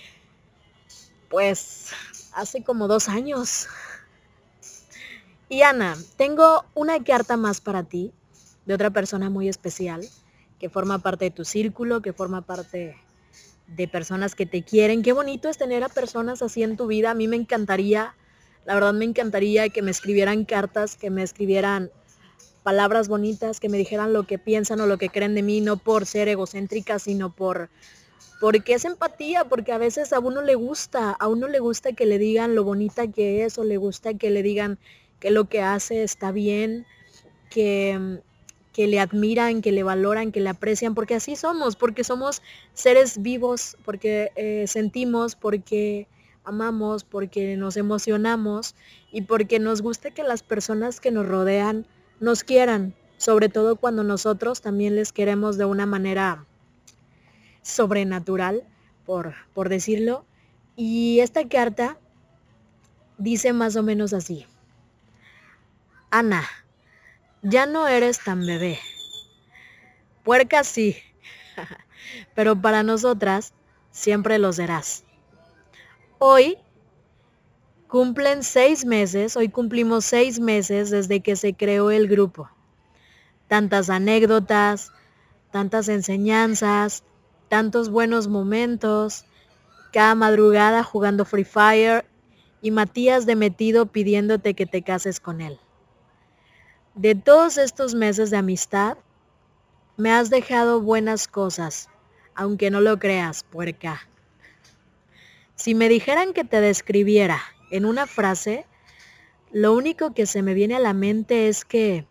[1.28, 1.90] pues,
[2.32, 3.68] hace como dos años.
[5.50, 8.14] Y Ana, tengo una carta más para ti,
[8.68, 10.06] de otra persona muy especial,
[10.60, 12.96] que forma parte de tu círculo, que forma parte
[13.66, 15.00] de personas que te quieren.
[15.00, 17.12] Qué bonito es tener a personas así en tu vida.
[17.12, 18.14] A mí me encantaría,
[18.66, 21.90] la verdad me encantaría que me escribieran cartas, que me escribieran
[22.62, 25.78] palabras bonitas, que me dijeran lo que piensan o lo que creen de mí, no
[25.78, 27.70] por ser egocéntrica, sino por
[28.38, 32.04] porque es empatía, porque a veces a uno le gusta, a uno le gusta que
[32.04, 34.78] le digan lo bonita que es o le gusta que le digan
[35.20, 36.86] que lo que hace está bien,
[37.50, 38.20] que,
[38.78, 42.42] que le admiran, que le valoran, que le aprecian, porque así somos, porque somos
[42.74, 46.06] seres vivos, porque eh, sentimos, porque
[46.44, 48.76] amamos, porque nos emocionamos
[49.10, 51.88] y porque nos gusta que las personas que nos rodean
[52.20, 56.46] nos quieran, sobre todo cuando nosotros también les queremos de una manera
[57.62, 58.62] sobrenatural,
[59.04, 60.24] por, por decirlo.
[60.76, 61.98] Y esta carta
[63.16, 64.46] dice más o menos así.
[66.12, 66.44] Ana,
[67.42, 68.78] ya no eres tan bebé.
[70.22, 70.96] Puerca sí,
[72.34, 73.52] pero para nosotras
[73.90, 75.04] siempre lo serás.
[76.18, 76.58] Hoy
[77.88, 82.50] cumplen seis meses, hoy cumplimos seis meses desde que se creó el grupo.
[83.46, 84.92] Tantas anécdotas,
[85.50, 87.04] tantas enseñanzas,
[87.48, 89.24] tantos buenos momentos,
[89.92, 92.04] cada madrugada jugando Free Fire
[92.60, 95.58] y Matías de metido pidiéndote que te cases con él.
[96.98, 98.98] De todos estos meses de amistad,
[99.96, 101.88] me has dejado buenas cosas,
[102.34, 104.08] aunque no lo creas, puerca.
[105.54, 108.66] Si me dijeran que te describiera en una frase,
[109.52, 112.04] lo único que se me viene a la mente es que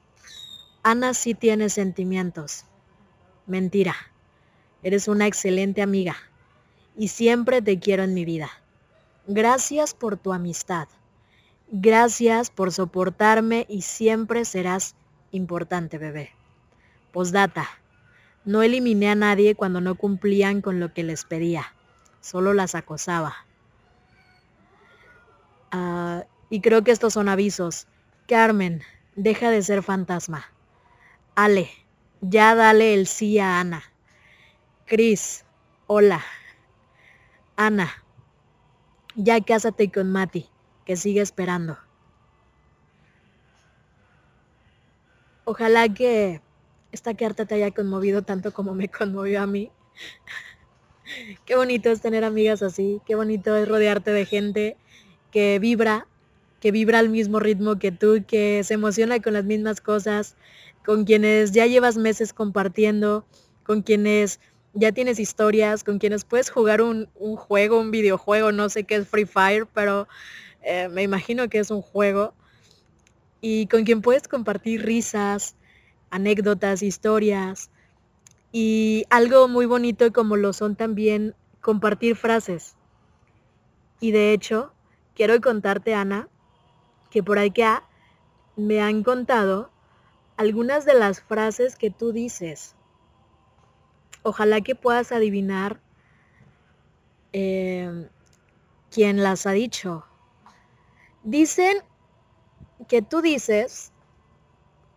[0.84, 2.64] Ana sí tiene sentimientos.
[3.46, 3.94] Mentira.
[4.84, 6.16] Eres una excelente amiga
[6.96, 8.52] y siempre te quiero en mi vida.
[9.28, 10.88] Gracias por tu amistad.
[11.70, 14.96] Gracias por soportarme y siempre serás
[15.32, 16.32] importante, bebé.
[17.12, 17.68] Postdata.
[18.46, 21.74] No eliminé a nadie cuando no cumplían con lo que les pedía.
[22.22, 23.36] Solo las acosaba.
[25.72, 27.88] Ah, y creo que estos son avisos.
[28.28, 28.82] Carmen,
[29.18, 30.46] deja de ser fantasma.
[31.36, 31.70] Ale,
[32.22, 33.84] ya dale el sí a Ana.
[34.86, 35.44] Cris,
[35.88, 36.24] hola.
[37.58, 37.92] Ana,
[39.16, 40.50] ya cásate con Mati,
[40.88, 41.78] que sigue esperando.
[45.44, 46.40] Ojalá que
[46.94, 49.70] esta carta te haya conmovido tanto como me conmovió a mí.
[51.46, 54.78] qué bonito es tener amigas así, qué bonito es rodearte de gente
[55.30, 56.08] que vibra,
[56.62, 60.38] que vibra al mismo ritmo que tú, que se emociona con las mismas cosas,
[60.86, 63.26] con quienes ya llevas meses compartiendo,
[63.66, 64.40] con quienes
[64.74, 69.08] ya tienes historias, con quienes puedes jugar un, juego, un videojuego, no sé qué es
[69.10, 70.08] Free Fire, pero
[70.68, 72.34] eh, me imagino que es un juego,
[73.40, 75.56] y con quien puedes compartir risas,
[76.10, 77.70] anécdotas, historias,
[78.52, 82.76] y algo muy bonito como lo son también compartir frases.
[84.00, 84.74] Y de hecho,
[85.16, 86.28] quiero contarte, Ana,
[87.10, 87.84] que por acá
[88.56, 89.70] me han contado
[90.36, 92.76] algunas de las frases que tú dices.
[94.24, 95.80] Ojalá que puedas adivinar
[97.32, 98.10] eh,
[98.92, 100.07] quién las ha dicho.
[101.28, 101.80] Dicen
[102.88, 103.92] que tú dices,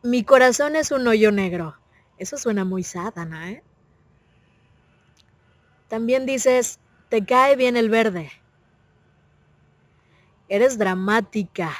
[0.05, 1.77] mi corazón es un hoyo negro.
[2.19, 3.65] Eso suena muy sátana, ¿eh?
[5.89, 6.79] También dices,
[7.09, 8.31] te cae bien el verde.
[10.49, 11.73] Eres dramática.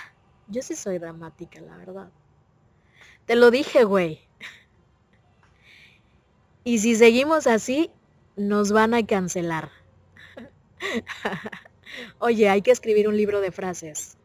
[0.49, 2.11] Yo sí soy dramática, la verdad.
[3.27, 4.19] Te lo dije, güey.
[6.65, 7.93] Y si seguimos así,
[8.35, 9.71] nos van a cancelar.
[12.19, 14.17] Oye, hay que escribir un libro de frases.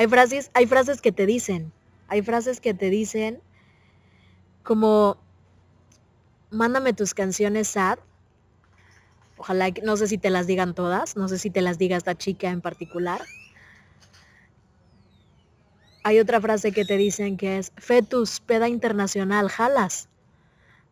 [0.00, 1.74] Hay frases, hay frases que te dicen,
[2.08, 3.38] hay frases que te dicen
[4.62, 5.18] como,
[6.50, 7.98] mándame tus canciones sad.
[9.36, 12.14] Ojalá, no sé si te las digan todas, no sé si te las diga esta
[12.14, 13.20] chica en particular.
[16.02, 20.08] Hay otra frase que te dicen que es, fetus, peda internacional, jalas.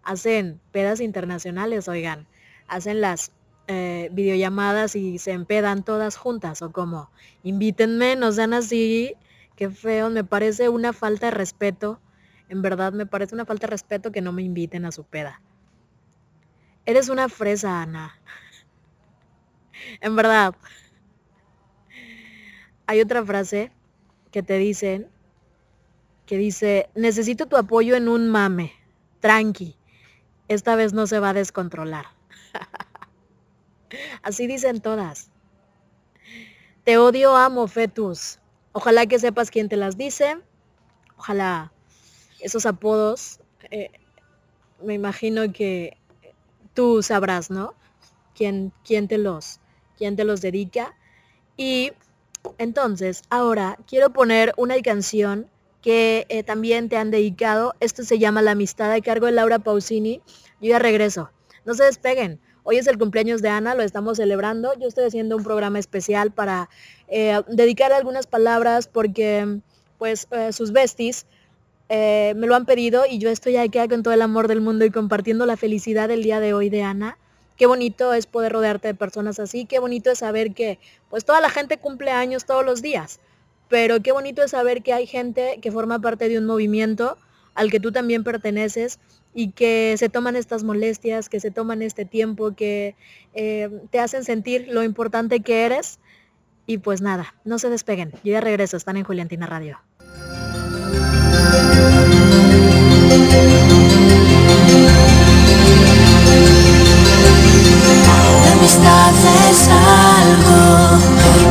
[0.03, 2.27] Hacen pedas internacionales, oigan.
[2.67, 3.33] Hacen las
[3.69, 7.11] eh, videollamadas y se empedan todas juntas o como,
[7.43, 9.15] invítenme, no sean así,
[9.55, 12.01] qué feo, me parece una falta de respeto
[12.49, 15.41] en verdad me parece una falta de respeto que no me inviten a su peda.
[16.87, 18.19] Eres una fresa, Ana.
[20.01, 20.55] en verdad.
[22.87, 23.71] Hay otra frase
[24.31, 25.09] que te dicen,
[26.25, 28.73] que dice, necesito tu apoyo en un mame.
[29.21, 29.77] Tranqui.
[30.49, 32.07] Esta vez no se va a descontrolar.
[34.23, 35.31] Así dicen todas.
[36.85, 38.39] Te odio, amo, fetus.
[38.73, 40.39] Ojalá que sepas quién te las dice.
[41.17, 41.73] Ojalá
[42.41, 43.41] esos apodos,
[43.71, 43.91] eh,
[44.83, 45.97] me imagino que
[46.75, 47.75] tú sabrás, ¿no?
[48.35, 49.61] ¿Quién, quién, te los,
[49.97, 50.97] quién te los dedica.
[51.57, 51.93] Y
[52.59, 55.51] entonces, ahora quiero poner una canción
[55.83, 57.75] que eh, también te han dedicado.
[57.81, 60.23] Esto se llama La amistad a cargo de Laura Pausini.
[60.61, 61.31] Yo ya regreso.
[61.65, 62.41] No se despeguen.
[62.71, 64.79] Hoy es el cumpleaños de Ana, lo estamos celebrando.
[64.79, 66.69] Yo estoy haciendo un programa especial para
[67.09, 69.61] eh, dedicar algunas palabras porque
[69.97, 71.25] pues sus besties
[71.89, 74.85] eh, me lo han pedido y yo estoy aquí con todo el amor del mundo
[74.85, 77.17] y compartiendo la felicidad del día de hoy de Ana.
[77.57, 80.79] Qué bonito es poder rodearte de personas así, qué bonito es saber que
[81.09, 83.19] pues toda la gente cumple años todos los días,
[83.71, 87.17] pero qué bonito es saber que hay gente que forma parte de un movimiento
[87.55, 89.01] al que tú también perteneces
[89.39, 92.97] y que se toman estas molestias, que se toman este tiempo, que
[93.35, 96.01] eh, te hacen sentir lo importante que eres.
[96.67, 98.11] Y pues nada, no se despeguen.
[98.25, 99.79] Yo ya regreso, están en Juliantina Radio.
[108.45, 109.15] La amistad
[109.51, 110.99] es algo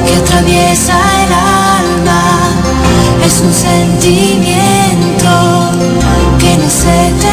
[0.05, 2.21] que atraviesa el alma,
[3.25, 4.67] es un sentimiento
[6.37, 7.26] que no se te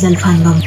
[0.00, 0.60] voz del fandom.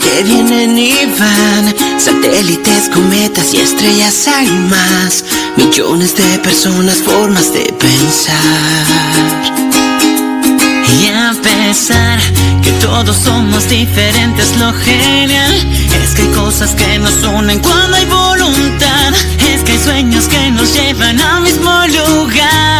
[0.00, 1.74] Que vienen y van.
[1.98, 5.24] Satélites, cometas y estrellas hay más.
[5.56, 9.37] Millones de personas, formas de pensar.
[12.60, 15.54] Que todos somos diferentes, lo genial
[16.02, 19.14] es que hay cosas que nos unen cuando hay voluntad.
[19.52, 22.77] Es que hay sueños que nos llevan al mismo lugar.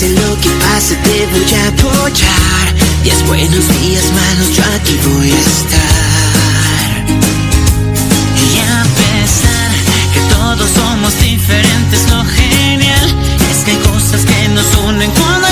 [0.00, 2.74] Pase lo que pase, te voy a apoyar.
[3.02, 7.04] Días buenos, días malos, yo aquí voy a estar.
[8.36, 9.70] Y a pesar
[10.14, 13.14] que todos somos diferentes, lo genial
[13.50, 15.49] es que hay cosas que nos unen cuando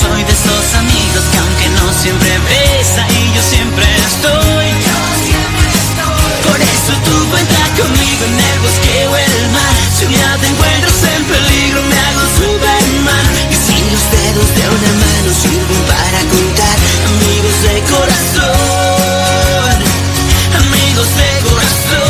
[0.00, 4.68] soy de esos amigos que aunque no siempre ves, ahí yo siempre estoy.
[6.46, 9.74] Por eso tú cuenta conmigo en el bosque o el mar.
[9.96, 13.26] Si un día te encuentras en peligro, me hago Superman.
[13.50, 16.76] Y si los dedos de una mano sirven para contar
[17.10, 19.76] amigos de corazón,
[20.62, 22.07] amigos de corazón.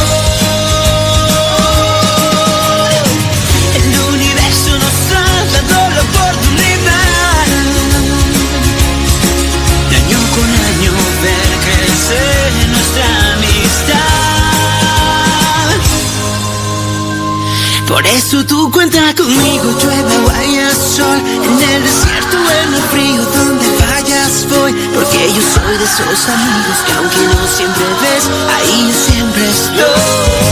[18.19, 23.23] Eso tú cuenta conmigo, llueva o haya sol, en el desierto o en el frío,
[23.23, 28.25] donde vayas voy, porque yo soy de esos amigos que aunque no siempre ves,
[28.57, 30.48] ahí siempre estoy.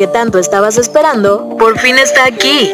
[0.00, 2.72] Que tanto estabas esperando por fin está aquí.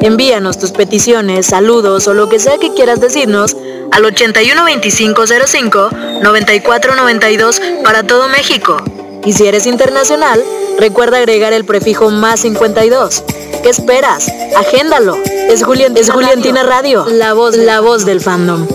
[0.00, 3.56] Envíanos tus peticiones, saludos o lo que sea que quieras decirnos
[3.90, 5.90] al 812505
[6.22, 8.76] 9492 para todo México.
[9.24, 10.40] Y si eres internacional,
[10.78, 13.24] recuerda agregar el prefijo más 52.
[13.64, 14.30] ¿Qué esperas?
[14.56, 15.16] Agéndalo.
[15.50, 18.68] Es, Julián, es Juliantina Radio, la voz, la voz del fandom.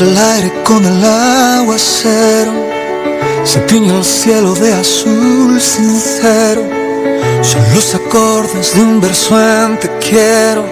[0.00, 2.52] El aire con el aguacero,
[3.42, 6.62] se tiñe el cielo de azul sincero.
[7.42, 10.64] Son los acordes de un verso en te quiero.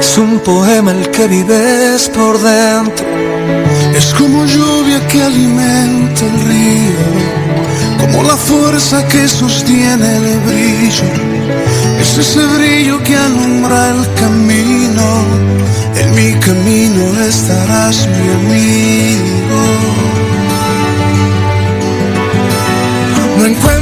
[0.00, 3.06] Es un poema el que vives por dentro.
[3.96, 7.41] Es como lluvia que alimenta el río,
[8.12, 11.04] como la fuerza que sostiene el brillo.
[12.00, 15.24] Es ese brillo que alumbra el camino.
[15.96, 19.62] En mi camino estarás mi amigo.
[23.38, 23.81] No encuentro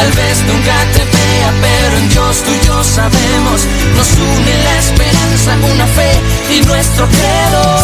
[0.00, 3.66] Tal vez nunca te vea, pero en Dios tú y yo sabemos.
[3.94, 6.10] Nos une la esperanza, una fe
[6.48, 7.79] y nuestro credo.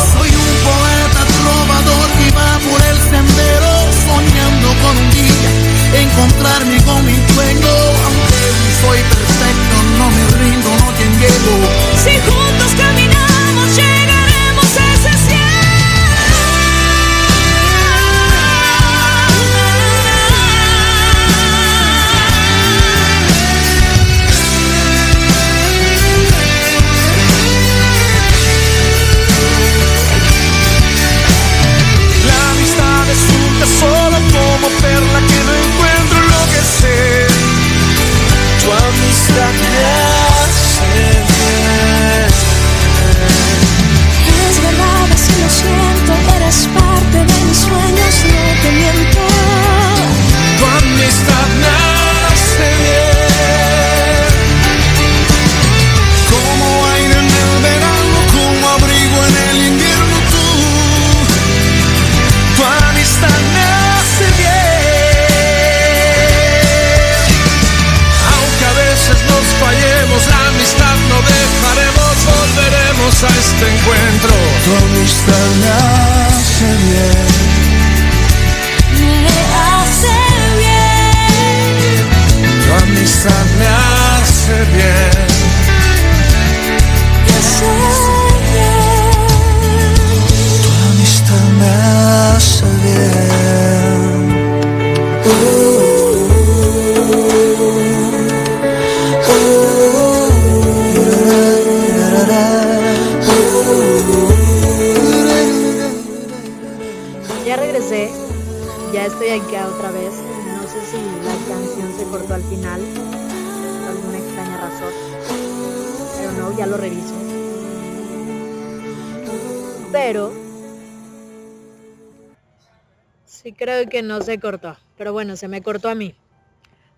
[124.02, 124.76] No se cortó.
[124.96, 126.14] Pero bueno, se me cortó a mí.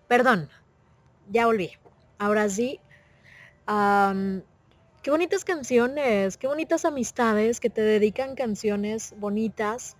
[0.07, 0.49] Perdón,
[1.29, 1.71] ya volví.
[2.17, 2.79] Ahora sí.
[3.67, 9.95] qué bonitas canciones, qué bonitas amistades que te dedican canciones bonitas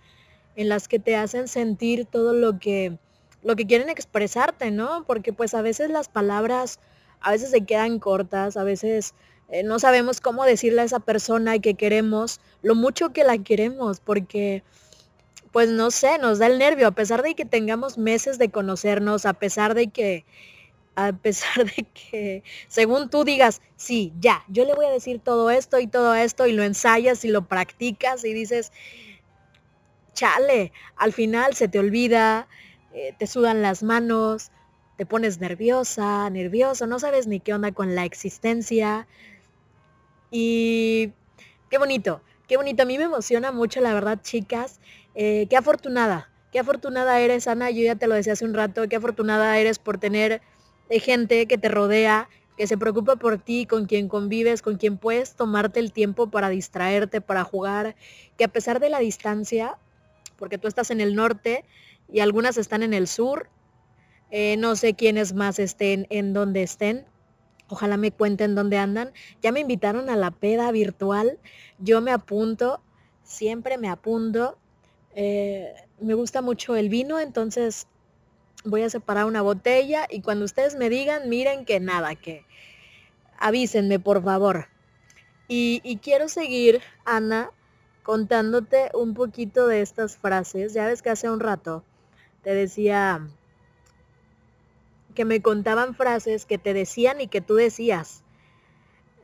[0.56, 2.98] en las que te hacen sentir todo lo que
[3.42, 5.04] lo que quieren expresarte, ¿no?
[5.06, 6.78] Porque pues a veces las palabras
[7.20, 9.14] a veces se quedan cortas, a veces
[9.48, 14.00] eh, no sabemos cómo decirle a esa persona que queremos lo mucho que la queremos,
[14.00, 14.62] porque
[15.52, 19.26] pues no sé, nos da el nervio, a pesar de que tengamos meses de conocernos,
[19.26, 20.24] a pesar de que
[20.96, 25.50] a pesar de que según tú digas, sí, ya, yo le voy a decir todo
[25.50, 28.72] esto y todo esto y lo ensayas y lo practicas y dices,
[30.14, 32.48] chale, al final se te olvida,
[32.92, 34.50] eh, te sudan las manos,
[34.96, 39.06] te pones nerviosa, nervioso, no sabes ni qué onda con la existencia.
[40.30, 41.12] Y
[41.70, 42.82] qué bonito, qué bonito.
[42.82, 44.78] A mí me emociona mucho, la verdad, chicas.
[45.22, 47.70] Eh, qué afortunada, qué afortunada eres, Ana.
[47.70, 50.40] Yo ya te lo decía hace un rato, qué afortunada eres por tener
[50.88, 54.96] eh, gente que te rodea, que se preocupa por ti, con quien convives, con quien
[54.96, 57.96] puedes tomarte el tiempo para distraerte, para jugar,
[58.38, 59.76] que a pesar de la distancia,
[60.38, 61.66] porque tú estás en el norte
[62.10, 63.50] y algunas están en el sur,
[64.30, 67.04] eh, no sé quiénes más estén en donde estén.
[67.68, 69.12] Ojalá me cuenten dónde andan.
[69.42, 71.38] Ya me invitaron a la peda virtual.
[71.78, 72.80] Yo me apunto,
[73.22, 74.56] siempre me apunto.
[75.14, 77.86] Eh, me gusta mucho el vino, entonces
[78.64, 82.44] voy a separar una botella y cuando ustedes me digan, miren que nada, que
[83.38, 84.68] avísenme por favor.
[85.48, 87.50] Y, y quiero seguir, Ana,
[88.02, 90.74] contándote un poquito de estas frases.
[90.74, 91.84] Ya ves que hace un rato
[92.42, 93.28] te decía
[95.14, 98.22] que me contaban frases que te decían y que tú decías.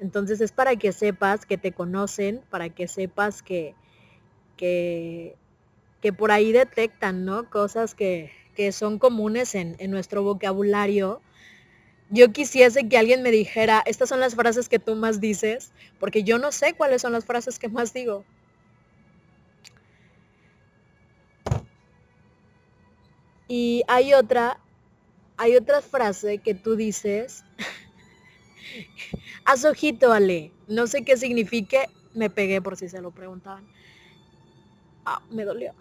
[0.00, 3.74] Entonces es para que sepas que te conocen, para que sepas que,
[4.56, 5.36] que,
[6.06, 7.50] que por ahí detectan, ¿no?
[7.50, 11.20] Cosas que, que son comunes en, en nuestro vocabulario.
[12.10, 16.22] Yo quisiese que alguien me dijera, estas son las frases que tú más dices, porque
[16.22, 18.24] yo no sé cuáles son las frases que más digo.
[23.48, 24.60] Y hay otra,
[25.36, 27.42] hay otra frase que tú dices,
[29.44, 30.52] haz ojito, Ale.
[30.68, 33.66] No sé qué signifique, me pegué por si se lo preguntaban.
[35.06, 35.72] Ah, me dolió.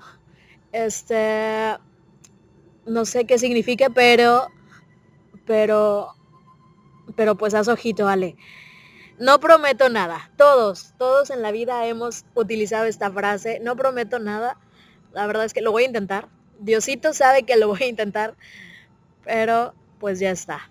[0.72, 1.78] Este,
[2.86, 4.48] no sé qué significa, pero,
[5.46, 6.14] pero,
[7.16, 8.38] pero pues haz ojito, Ale.
[9.18, 10.30] No prometo nada.
[10.38, 13.60] Todos, todos en la vida hemos utilizado esta frase.
[13.62, 14.58] No prometo nada.
[15.12, 16.30] La verdad es que lo voy a intentar.
[16.60, 18.36] Diosito sabe que lo voy a intentar.
[19.24, 20.70] Pero pues ya está.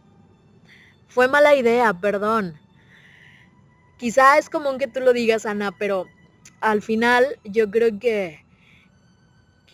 [1.09, 2.61] Fue mala idea, perdón.
[3.97, 6.07] Quizá es común que tú lo digas, Ana, pero
[6.61, 8.44] al final yo creo que,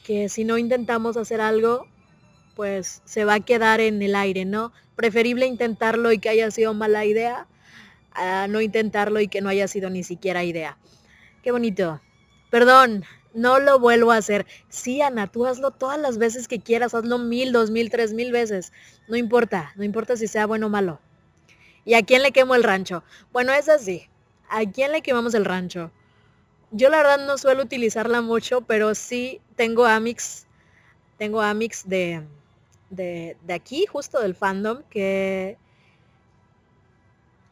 [0.04, 1.86] que si no intentamos hacer algo,
[2.56, 4.72] pues se va a quedar en el aire, ¿no?
[4.96, 7.46] Preferible intentarlo y que haya sido mala idea
[8.12, 10.76] a no intentarlo y que no haya sido ni siquiera idea.
[11.42, 12.00] Qué bonito.
[12.50, 14.46] Perdón, no lo vuelvo a hacer.
[14.68, 18.32] Sí, Ana, tú hazlo todas las veces que quieras, hazlo mil, dos mil, tres mil
[18.32, 18.72] veces.
[19.08, 21.00] No importa, no importa si sea bueno o malo.
[21.84, 23.04] ¿Y a quién le quemo el rancho?
[23.32, 24.08] Bueno, es así.
[24.48, 25.92] ¿A quién le quemamos el rancho?
[26.72, 30.46] Yo la verdad no suelo utilizarla mucho, pero sí tengo Amix,
[31.18, 32.22] tengo Amix de,
[32.90, 35.58] de, de aquí, justo del fandom, que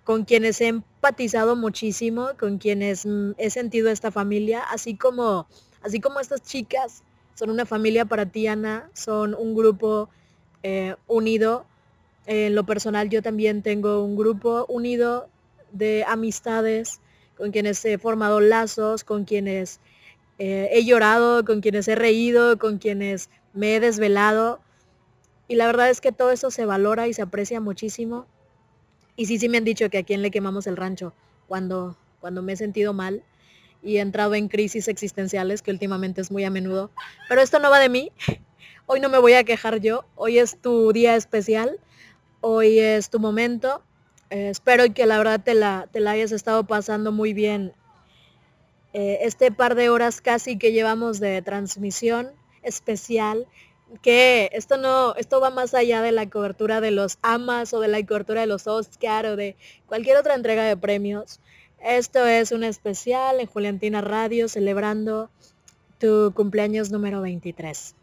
[0.04, 5.46] con quienes he empatizado muchísimo, con quienes mm, he sentido esta familia, así como,
[5.82, 7.02] así como estas chicas
[7.34, 10.08] son una familia para ti, Ana, son un grupo
[10.62, 11.66] eh, unido.
[12.26, 15.28] En lo personal yo también tengo un grupo unido
[15.72, 17.00] de amistades
[17.38, 19.78] con quienes he formado lazos, con quienes
[20.40, 24.60] eh, he llorado, con quienes he reído, con quienes me he desvelado.
[25.46, 28.26] Y la verdad es que todo eso se valora y se aprecia muchísimo.
[29.14, 31.14] Y sí, sí me han dicho que a quién le quemamos el rancho
[31.46, 33.22] cuando, cuando me he sentido mal
[33.84, 36.90] y he entrado en crisis existenciales, que últimamente es muy a menudo.
[37.28, 38.10] Pero esto no va de mí.
[38.86, 40.04] Hoy no me voy a quejar yo.
[40.16, 41.78] Hoy es tu día especial.
[42.40, 43.82] Hoy es tu momento.
[44.30, 47.72] Eh, espero que la verdad te la, te la hayas estado pasando muy bien
[48.92, 52.30] eh, este par de horas casi que llevamos de transmisión
[52.62, 53.46] especial
[54.02, 57.88] que esto no, esto va más allá de la cobertura de los AMAS o de
[57.88, 59.56] la cobertura de los Oscar o de
[59.86, 61.40] cualquier otra entrega de premios.
[61.82, 65.30] Esto es un especial en Juliantina Radio celebrando
[65.98, 67.94] tu cumpleaños número 23.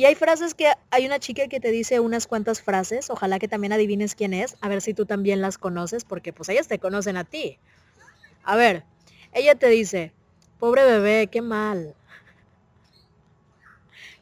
[0.00, 3.48] Y hay frases que hay una chica que te dice unas cuantas frases, ojalá que
[3.48, 6.78] también adivines quién es, a ver si tú también las conoces, porque pues ellas te
[6.78, 7.58] conocen a ti.
[8.42, 8.84] A ver,
[9.34, 10.14] ella te dice,
[10.58, 11.94] pobre bebé, qué mal.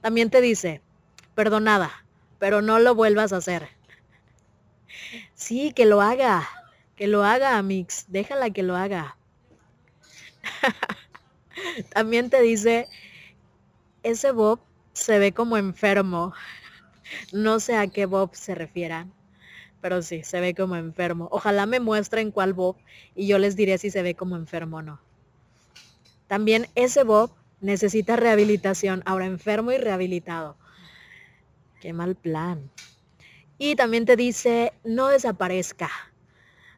[0.00, 0.82] También te dice,
[1.36, 1.92] perdonada,
[2.40, 3.68] pero no lo vuelvas a hacer.
[5.36, 6.48] Sí, que lo haga,
[6.96, 9.16] que lo haga, Mix, déjala que lo haga.
[11.94, 12.88] También te dice,
[14.02, 14.58] ese Bob
[14.98, 16.32] se ve como enfermo.
[17.32, 19.12] No sé a qué Bob se refieran,
[19.80, 21.28] pero sí, se ve como enfermo.
[21.30, 22.76] Ojalá me muestren cuál Bob
[23.14, 25.00] y yo les diré si se ve como enfermo o no.
[26.26, 27.30] También ese Bob
[27.60, 30.56] necesita rehabilitación, ahora enfermo y rehabilitado.
[31.80, 32.70] Qué mal plan.
[33.56, 35.90] Y también te dice, no desaparezca.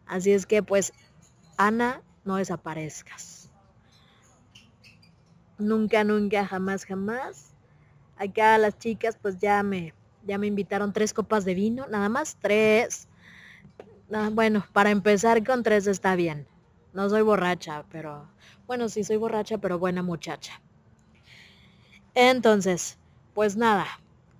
[0.06, 0.92] Así es que pues,
[1.56, 3.50] Ana, no desaparezcas.
[5.58, 7.49] Nunca, nunca, jamás, jamás.
[8.20, 9.94] Acá las chicas pues ya me,
[10.26, 13.08] ya me invitaron tres copas de vino, nada más tres.
[14.12, 16.46] Ah, bueno, para empezar con tres está bien.
[16.92, 18.28] No soy borracha, pero
[18.66, 20.60] bueno, sí soy borracha, pero buena muchacha.
[22.14, 22.98] Entonces,
[23.32, 23.86] pues nada,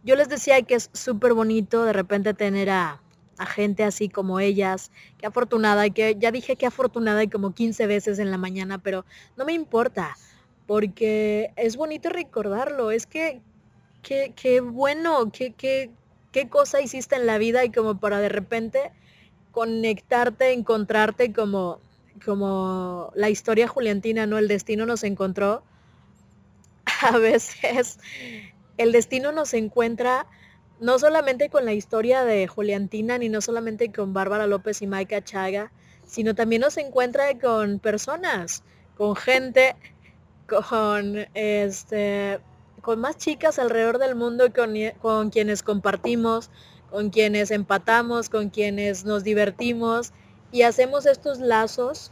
[0.04, 3.00] yo les decía que es súper bonito de repente tener a,
[3.48, 8.18] gente así como ellas, que afortunada, que ya dije que afortunada y como 15 veces
[8.18, 9.06] en la mañana, pero
[9.38, 10.14] no me importa,
[10.66, 13.40] porque es bonito recordarlo, es que,
[14.02, 15.90] qué bueno, qué, qué,
[16.32, 18.92] qué cosa hiciste en la vida y como para de repente
[19.52, 21.80] conectarte, encontrarte como,
[22.24, 24.38] como la historia juliantina, ¿no?
[24.38, 25.62] El destino nos encontró
[27.02, 27.98] a veces
[28.80, 30.26] el destino nos encuentra
[30.80, 35.22] no solamente con la historia de Juliantina, ni no solamente con Bárbara López y Maika
[35.22, 35.70] Chaga,
[36.06, 38.64] sino también nos encuentra con personas,
[38.96, 39.76] con gente,
[40.46, 42.40] con este
[42.82, 46.50] con más chicas alrededor del mundo con, con quienes compartimos,
[46.90, 50.12] con quienes empatamos, con quienes nos divertimos
[50.52, 52.10] y hacemos estos lazos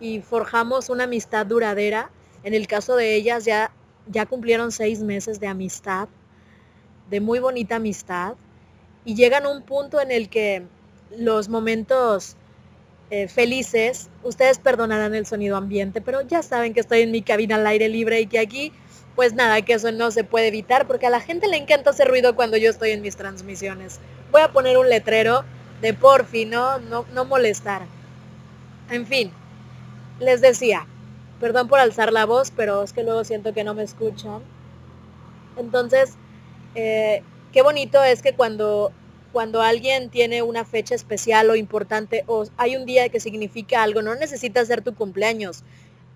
[0.00, 2.10] y forjamos una amistad duradera.
[2.42, 3.72] En el caso de ellas ya,
[4.06, 6.08] ya cumplieron seis meses de amistad,
[7.10, 8.34] de muy bonita amistad,
[9.04, 10.62] y llegan a un punto en el que
[11.16, 12.36] los momentos
[13.10, 17.56] eh, felices, ustedes perdonarán el sonido ambiente, pero ya saben que estoy en mi cabina
[17.56, 18.72] al aire libre y que aquí,
[19.16, 22.08] pues nada, que eso no se puede evitar, porque a la gente le encanta hacer
[22.08, 23.98] ruido cuando yo estoy en mis transmisiones.
[24.30, 25.44] Voy a poner un letrero
[25.80, 26.78] de porfi, ¿no?
[26.78, 27.82] No, no molestar.
[28.90, 29.30] En fin,
[30.20, 30.86] les decía,
[31.40, 34.42] perdón por alzar la voz, pero es que luego siento que no me escuchan.
[35.56, 36.14] Entonces,
[36.74, 37.22] eh,
[37.52, 38.92] qué bonito es que cuando,
[39.32, 44.02] cuando alguien tiene una fecha especial o importante o hay un día que significa algo,
[44.02, 45.64] no necesita ser tu cumpleaños.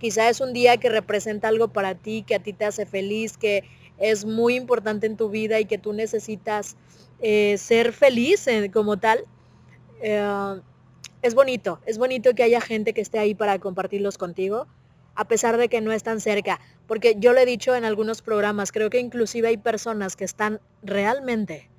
[0.05, 3.39] Quizá es un día que representa algo para ti, que a ti te hace feliz,
[3.39, 3.65] que
[3.97, 6.77] es muy importante en tu vida y que tú necesitas
[7.21, 9.25] eh, ser feliz eh, como tal.
[10.03, 10.61] Eh,
[11.23, 14.67] es bonito, es bonito que haya gente que esté ahí para compartirlos contigo,
[15.15, 16.61] a pesar de que no están cerca.
[16.87, 20.61] Porque yo lo he dicho en algunos programas, creo que inclusive hay personas que están
[20.83, 21.71] realmente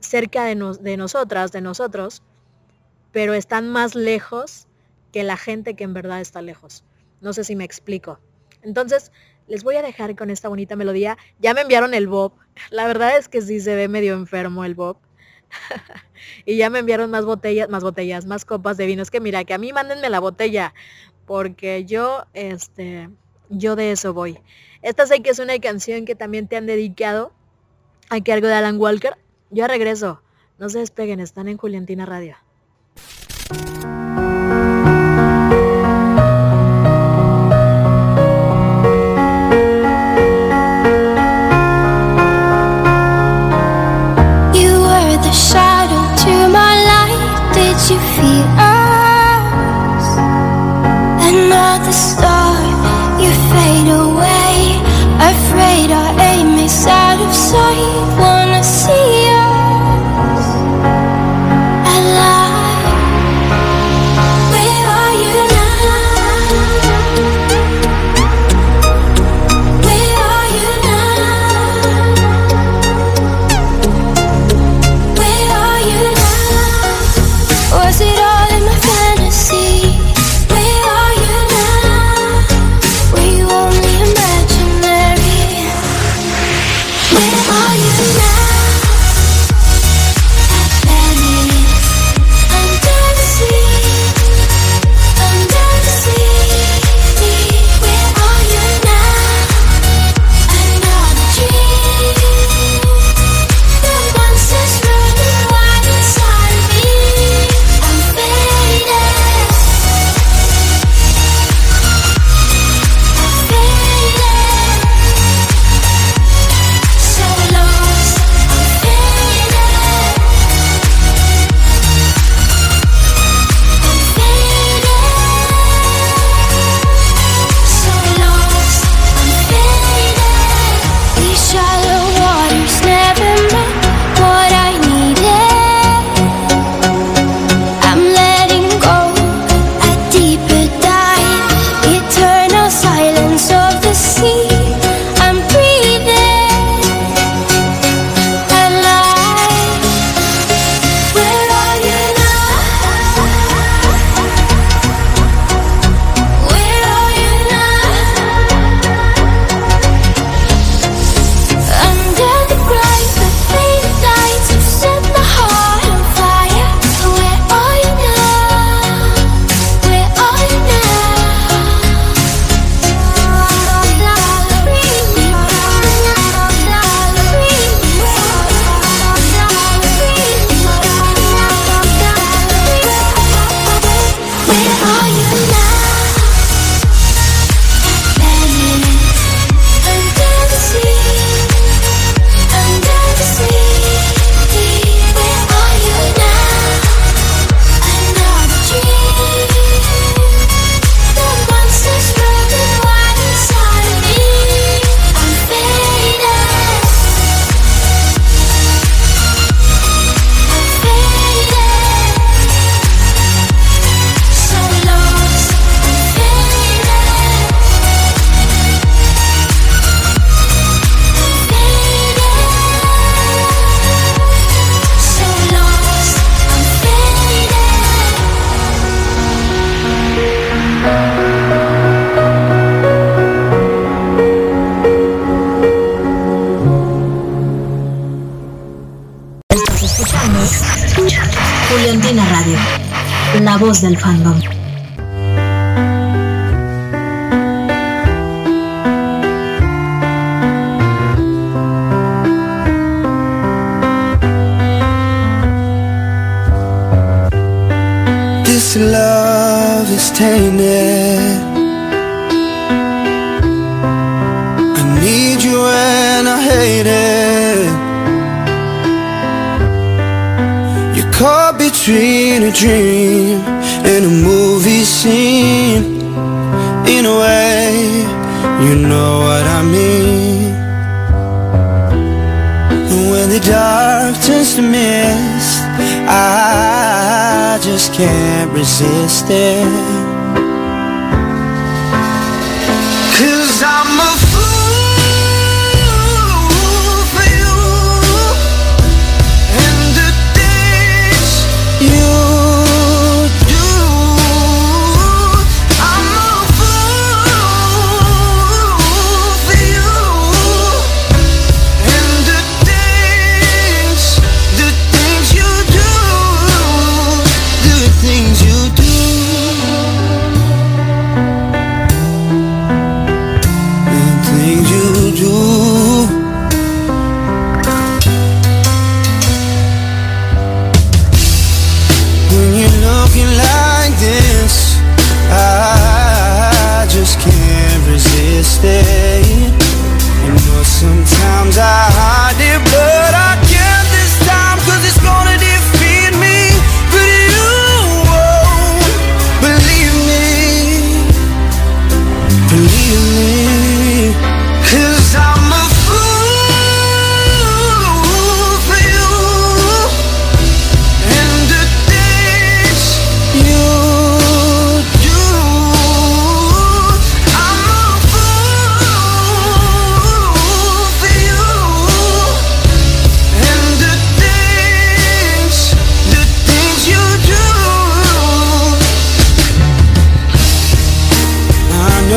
[0.00, 2.24] cerca de, de nosotras, de nosotros,
[3.12, 4.67] pero están más lejos
[5.12, 6.84] que la gente que en verdad está lejos.
[7.20, 8.20] No sé si me explico.
[8.62, 9.12] Entonces,
[9.46, 11.16] les voy a dejar con esta bonita melodía.
[11.40, 12.32] Ya me enviaron el Bob.
[12.70, 14.98] La verdad es que sí se ve medio enfermo el Bob.
[16.44, 19.02] y ya me enviaron más botellas, más botellas, más copas de vino.
[19.02, 20.74] Es que mira, que a mí mándenme la botella.
[21.26, 23.10] Porque yo, este,
[23.48, 24.38] yo de eso voy.
[24.82, 27.32] Esta sé que es una canción que también te han dedicado.
[28.10, 29.16] Aquí algo de Alan Walker.
[29.50, 30.22] Yo regreso.
[30.58, 32.36] No se despeguen, están en Juliantina Radio.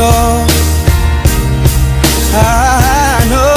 [0.02, 0.46] Know,
[2.34, 3.54] I know.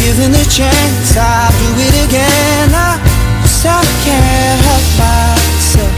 [0.00, 2.68] Given the chance, I'll do it again.
[2.74, 2.90] I,
[3.40, 5.92] 'cause I can't help myself.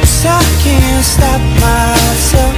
[0.00, 2.54] 'Cause I can't stop myself.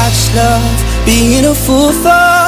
[0.00, 0.66] I just love
[1.06, 2.43] being a fool for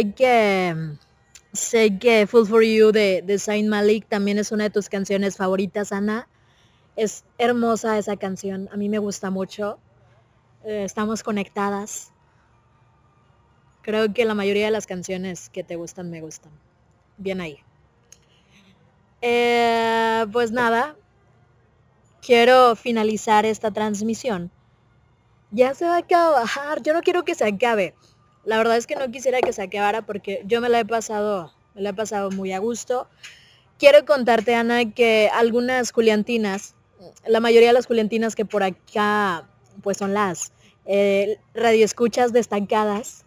[0.00, 0.96] Sé que
[1.52, 5.36] sé que Full for You de, de Saint Malik también es una de tus canciones
[5.36, 6.26] favoritas, Ana.
[6.96, 9.78] Es hermosa esa canción, a mí me gusta mucho.
[10.64, 12.12] Eh, estamos conectadas.
[13.82, 16.52] Creo que la mayoría de las canciones que te gustan me gustan.
[17.18, 17.58] Bien ahí.
[19.20, 20.96] Eh, pues nada,
[22.22, 24.50] quiero finalizar esta transmisión.
[25.50, 27.94] Ya se va a acabar, yo no quiero que se acabe.
[28.44, 31.52] La verdad es que no quisiera que se acabara porque yo me la he pasado,
[31.74, 33.08] me la he pasado muy a gusto.
[33.78, 36.74] Quiero contarte, Ana, que algunas juliantinas,
[37.26, 39.48] la mayoría de las juliantinas que por acá,
[39.82, 40.52] pues son las
[40.86, 43.24] eh, radioescuchas destacadas,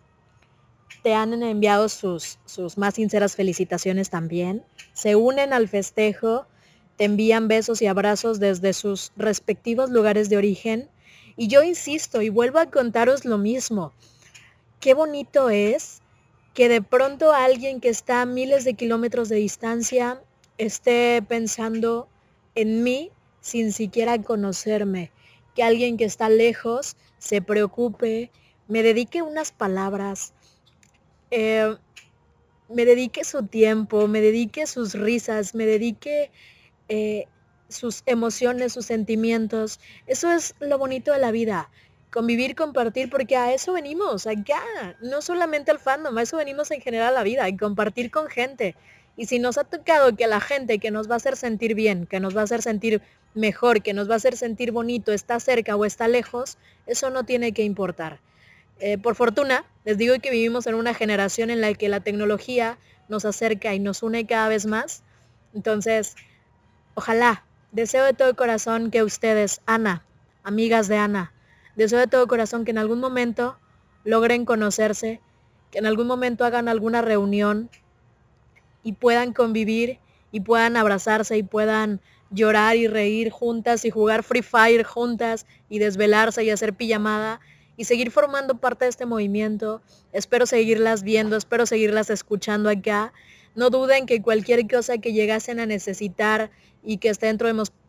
[1.03, 4.64] te han enviado sus, sus más sinceras felicitaciones también.
[4.94, 6.48] Se unen al festejo,
[6.98, 10.90] te envían besos y abrazos desde sus respectivos lugares de origen.
[11.35, 13.94] Y yo insisto y vuelvo a contaros lo mismo.
[14.84, 16.01] Qué bonito es
[16.53, 20.22] que de pronto alguien que está a miles de kilómetros de distancia
[20.57, 22.10] esté pensando
[22.53, 25.10] en mí sin siquiera conocerme.
[25.55, 28.30] Que alguien que está lejos se preocupe,
[28.68, 30.34] me dedique unas palabras,
[31.31, 31.77] eh,
[32.68, 36.30] me dedique su tiempo, me dedique sus risas, me dedique
[36.89, 37.27] eh,
[37.69, 39.80] sus emociones, sus sentimientos.
[40.07, 41.69] Eso es lo bonito de la vida.
[42.14, 44.61] Convivir, compartir, porque a eso venimos, acá.
[45.02, 48.27] No solamente al fandom, a eso venimos en general a la vida, y compartir con
[48.27, 48.76] gente.
[49.18, 52.06] Y si nos ha tocado que la gente que nos va a hacer sentir bien,
[52.06, 53.02] que nos va a hacer sentir
[53.34, 57.23] mejor, que nos va a hacer sentir bonito, está cerca o está lejos, eso no
[57.23, 58.19] tiene que importar.
[58.80, 62.77] Eh, por fortuna, les digo que vivimos en una generación en la que la tecnología
[63.10, 65.02] nos acerca y nos une cada vez más.
[65.56, 66.15] Entonces,
[66.94, 70.06] ojalá, deseo de todo corazón que ustedes, Ana,
[70.44, 71.34] amigas de Ana,
[71.76, 73.58] deseo de todo corazón que en algún momento
[74.04, 75.22] logren conocerse,
[75.72, 77.70] que en algún momento hagan alguna reunión
[78.84, 80.00] y puedan convivir
[80.32, 85.80] y puedan abrazarse y puedan llorar y reír juntas y jugar Free Fire juntas y
[85.80, 87.40] desvelarse y hacer pijamada
[87.78, 89.82] y seguir formando parte de este movimiento.
[90.12, 93.14] Espero seguirlas viendo, espero seguirlas escuchando acá.
[93.56, 96.52] No duden que cualquier cosa que llegasen a necesitar
[96.84, 97.48] y que esté dentro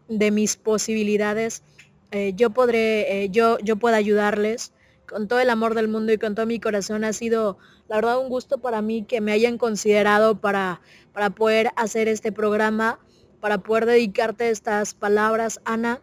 [0.08, 1.62] de, mis posibilidades,
[2.10, 4.72] eh, yo podré, eh, yo, yo pueda ayudarles
[5.06, 7.04] con todo el amor del mundo y con todo mi corazón.
[7.04, 7.58] Ha sido,
[7.88, 10.80] la verdad, un gusto para mí que me hayan considerado para,
[11.12, 12.98] para poder hacer este programa,
[13.40, 16.00] para poder dedicarte estas palabras, Ana,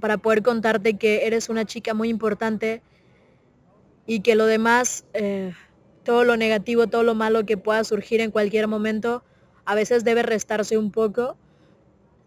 [0.00, 2.82] para poder contarte que eres una chica muy importante
[4.06, 5.52] y que lo demás, eh,
[6.04, 9.24] todo lo negativo, todo lo malo que pueda surgir en cualquier momento,
[9.64, 11.36] a veces debe restarse un poco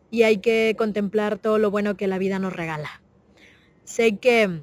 [0.10, 3.02] y hay que contemplar todo lo bueno que la vida nos regala.
[3.88, 4.61] Sé que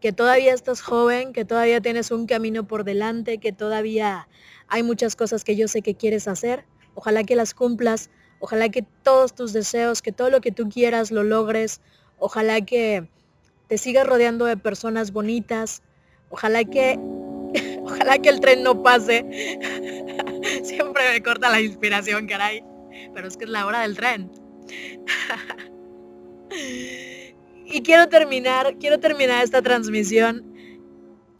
[0.00, 4.28] que todavía estás joven, que todavía tienes un camino por delante, que todavía
[4.68, 6.64] hay muchas cosas que yo sé que quieres hacer.
[6.94, 8.10] Ojalá que las cumplas,
[8.40, 11.82] ojalá que todos tus deseos, que todo lo que tú quieras lo logres,
[12.18, 13.08] ojalá que
[13.68, 15.82] te sigas rodeando de personas bonitas,
[16.30, 16.98] ojalá que,
[17.82, 19.24] ojalá que el tren no pase.
[20.64, 22.64] Siempre me corta la inspiración, caray,
[23.14, 24.30] pero es que es la hora del tren.
[27.64, 30.54] Y quiero terminar, quiero terminar esta transmisión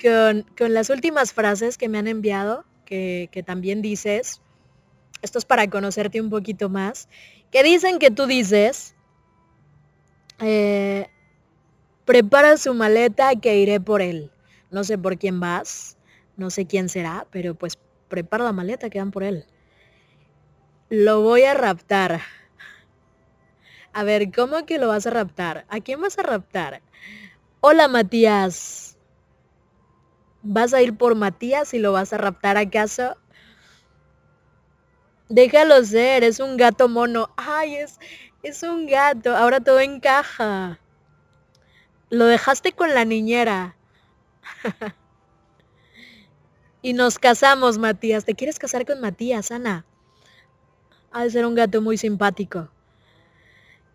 [0.00, 4.40] con, las últimas frases que me han enviado, que, también dices.
[5.22, 7.08] Esto es para conocerte un poquito más.
[7.50, 8.94] Que dicen que tú dices,
[10.40, 11.06] eh,
[12.04, 14.30] prepara su maleta que iré por él.
[14.70, 15.96] No sé por quién vas,
[16.36, 17.78] no sé quién será, pero pues
[18.08, 19.46] prepara la maleta que van por él.
[20.90, 22.20] Lo voy a raptar.
[23.94, 25.66] A ver, ¿cómo que lo vas a raptar?
[25.68, 26.82] ¿A quién vas a raptar?
[27.60, 28.98] Hola, Matías.
[30.42, 33.16] ¿Vas a ir por Matías y lo vas a raptar acaso?
[35.28, 37.30] Déjalo ser, es un gato mono.
[37.36, 38.00] Ay, es,
[38.42, 39.36] es un gato.
[39.36, 40.80] Ahora todo encaja.
[42.10, 43.76] Lo dejaste con la niñera.
[46.82, 48.24] y nos casamos, Matías.
[48.24, 49.86] ¿Te quieres casar con Matías, Ana?
[51.12, 52.70] Ha de ser un gato muy simpático.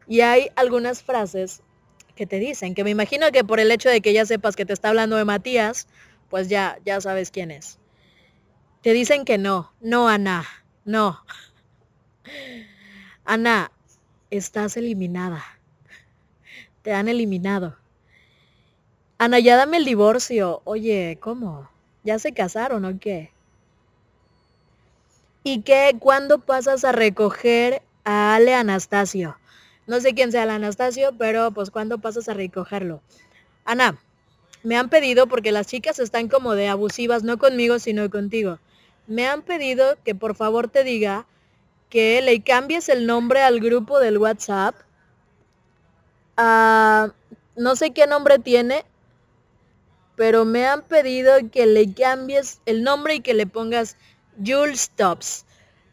[0.09, 1.61] Y hay algunas frases
[2.15, 4.65] que te dicen, que me imagino que por el hecho de que ya sepas que
[4.65, 5.87] te está hablando de Matías,
[6.29, 7.77] pues ya, ya sabes quién es.
[8.81, 10.47] Te dicen que no, no, Ana,
[10.83, 11.23] no.
[13.23, 13.71] Ana,
[14.31, 15.43] estás eliminada.
[16.81, 17.77] Te han eliminado.
[19.19, 20.61] Ana, ya dame el divorcio.
[20.63, 21.69] Oye, ¿cómo?
[22.03, 23.31] ¿Ya se casaron o qué?
[25.43, 25.95] ¿Y qué?
[25.99, 29.38] ¿Cuándo pasas a recoger a Ale Anastasio?
[29.89, 33.01] No sé quién sea el Anastasio, pero pues cuando pasas a recogerlo.
[33.65, 33.97] Ana,
[34.61, 38.59] me han pedido, porque las chicas están como de abusivas, no conmigo, sino contigo.
[39.07, 41.25] Me han pedido que por favor te diga
[41.89, 44.75] que le cambies el nombre al grupo del WhatsApp.
[46.37, 47.11] Ah,
[47.55, 48.85] no sé qué nombre tiene,
[50.15, 53.97] pero me han pedido que le cambies el nombre y que le pongas
[54.37, 55.45] Jules Tops.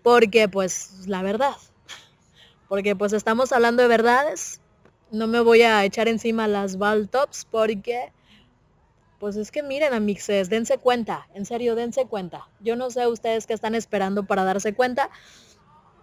[0.03, 1.57] Porque pues la verdad,
[2.69, 4.61] porque pues estamos hablando de verdades.
[5.11, 6.77] No me voy a echar encima las
[7.11, 8.13] Tops porque
[9.19, 12.49] pues es que miren amixes, dense cuenta, en serio, dense cuenta.
[12.61, 15.11] Yo no sé ustedes qué están esperando para darse cuenta,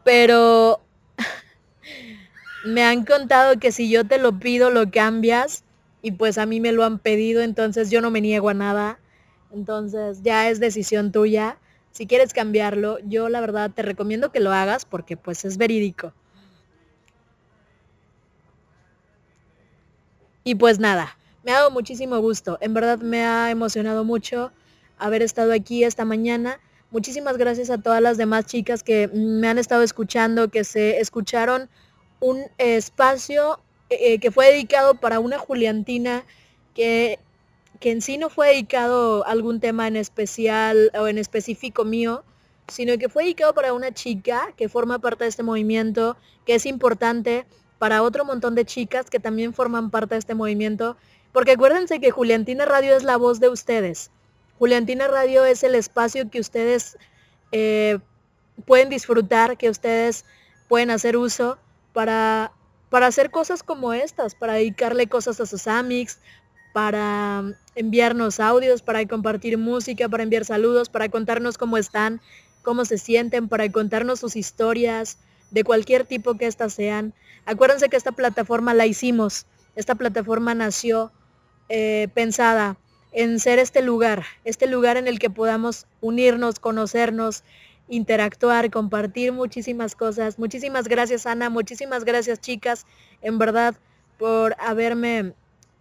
[0.04, 0.82] pero
[2.66, 5.64] me han contado que si yo te lo pido lo cambias
[6.02, 9.00] y pues a mí me lo han pedido, entonces yo no me niego a nada.
[9.52, 11.58] Entonces ya es decisión tuya.
[11.92, 16.14] Si quieres cambiarlo, yo la verdad te recomiendo que lo hagas porque pues es verídico.
[20.44, 22.58] Y pues nada, me ha dado muchísimo gusto.
[22.62, 24.52] En verdad me ha emocionado mucho
[24.98, 26.60] haber estado aquí esta mañana.
[26.92, 31.70] Muchísimas gracias a todas las demás chicas que me han estado escuchando, que se escucharon
[32.20, 33.60] un espacio
[33.90, 36.24] eh, que fue dedicado para una Juliantina
[36.74, 37.20] que,
[37.80, 42.24] que en sí no fue dedicado a algún tema en especial o en específico mío,
[42.68, 46.16] sino que fue dedicado para una chica que forma parte de este movimiento,
[46.46, 47.46] que es importante
[47.84, 50.96] para otro montón de chicas que también forman parte de este movimiento,
[51.34, 54.10] porque acuérdense que Juliantina Radio es la voz de ustedes.
[54.58, 56.98] Juliantina Radio es el espacio que ustedes
[57.52, 58.00] eh,
[58.66, 60.24] pueden disfrutar, que ustedes
[60.70, 61.58] pueden hacer uso
[61.92, 62.54] para,
[62.90, 66.20] para hacer cosas como estas, para dedicarle cosas a sus amics,
[66.72, 67.44] para
[67.76, 72.22] enviarnos audios, para compartir música, para enviar saludos, para contarnos cómo están,
[72.62, 75.18] cómo se sienten, para contarnos sus historias,
[75.54, 77.14] de cualquier tipo que éstas sean.
[77.46, 81.12] Acuérdense que esta plataforma la hicimos, esta plataforma nació
[81.70, 82.78] eh, pensada
[83.12, 87.44] en ser este lugar, este lugar en el que podamos unirnos, conocernos,
[87.88, 90.40] interactuar, compartir muchísimas cosas.
[90.40, 92.88] Muchísimas gracias Ana, muchísimas gracias chicas,
[93.22, 93.76] en verdad,
[94.18, 95.34] por haberme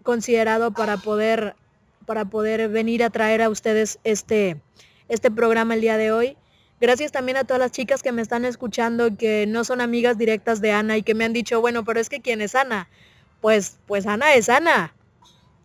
[0.03, 1.57] considerado para poder,
[2.05, 4.61] para poder venir a traer a ustedes este,
[5.09, 6.37] este programa el día de hoy.
[6.83, 10.61] Gracias también a todas las chicas que me están escuchando, que no son amigas directas
[10.61, 12.89] de Ana y que me han dicho, bueno, pero es que ¿quién es Ana?
[13.41, 14.93] Pues, pues Ana es Ana.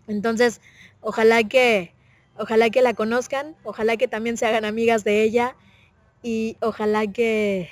[0.08, 0.62] Entonces,
[1.02, 1.92] ojalá que,
[2.38, 5.56] ojalá que la conozcan, ojalá que también se hagan amigas de ella
[6.22, 7.72] y ojalá que,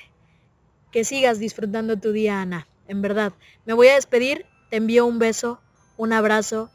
[0.91, 2.67] que sigas disfrutando tu día, Ana.
[2.87, 3.31] En verdad,
[3.67, 5.61] me voy a despedir, te envío un beso,
[5.97, 6.71] un abrazo.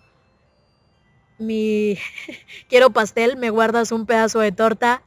[1.36, 1.98] Mi
[2.68, 5.02] quiero pastel, me guardas un pedazo de torta.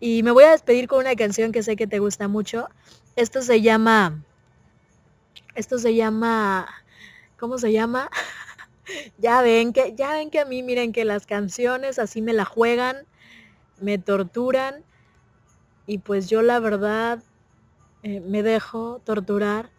[0.00, 2.68] Y me voy a despedir con una canción que sé que te gusta mucho.
[3.16, 4.24] Esto se llama...
[5.54, 6.66] Esto se llama...
[7.38, 8.10] ¿Cómo se llama?
[9.18, 12.44] ya ven que ya ven que a mí miren que las canciones así me la
[12.44, 12.96] juegan,
[13.80, 14.84] me torturan
[15.86, 17.22] y pues yo la verdad
[18.02, 19.70] eh, me dejo torturar.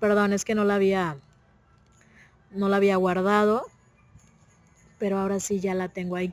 [0.00, 1.16] Perdón, es que no la había
[2.50, 3.64] no la había guardado,
[4.98, 6.32] pero ahora sí ya la tengo ahí.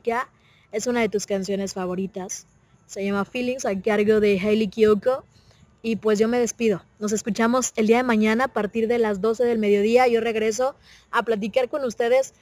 [0.72, 2.46] Es una de tus canciones favoritas.
[2.90, 5.24] Se llama Feelings a cargo de Hailey Kyoko.
[5.80, 6.82] Y pues yo me despido.
[6.98, 10.08] Nos escuchamos el día de mañana a partir de las 12 del mediodía.
[10.08, 10.74] Yo regreso
[11.12, 12.34] a platicar con ustedes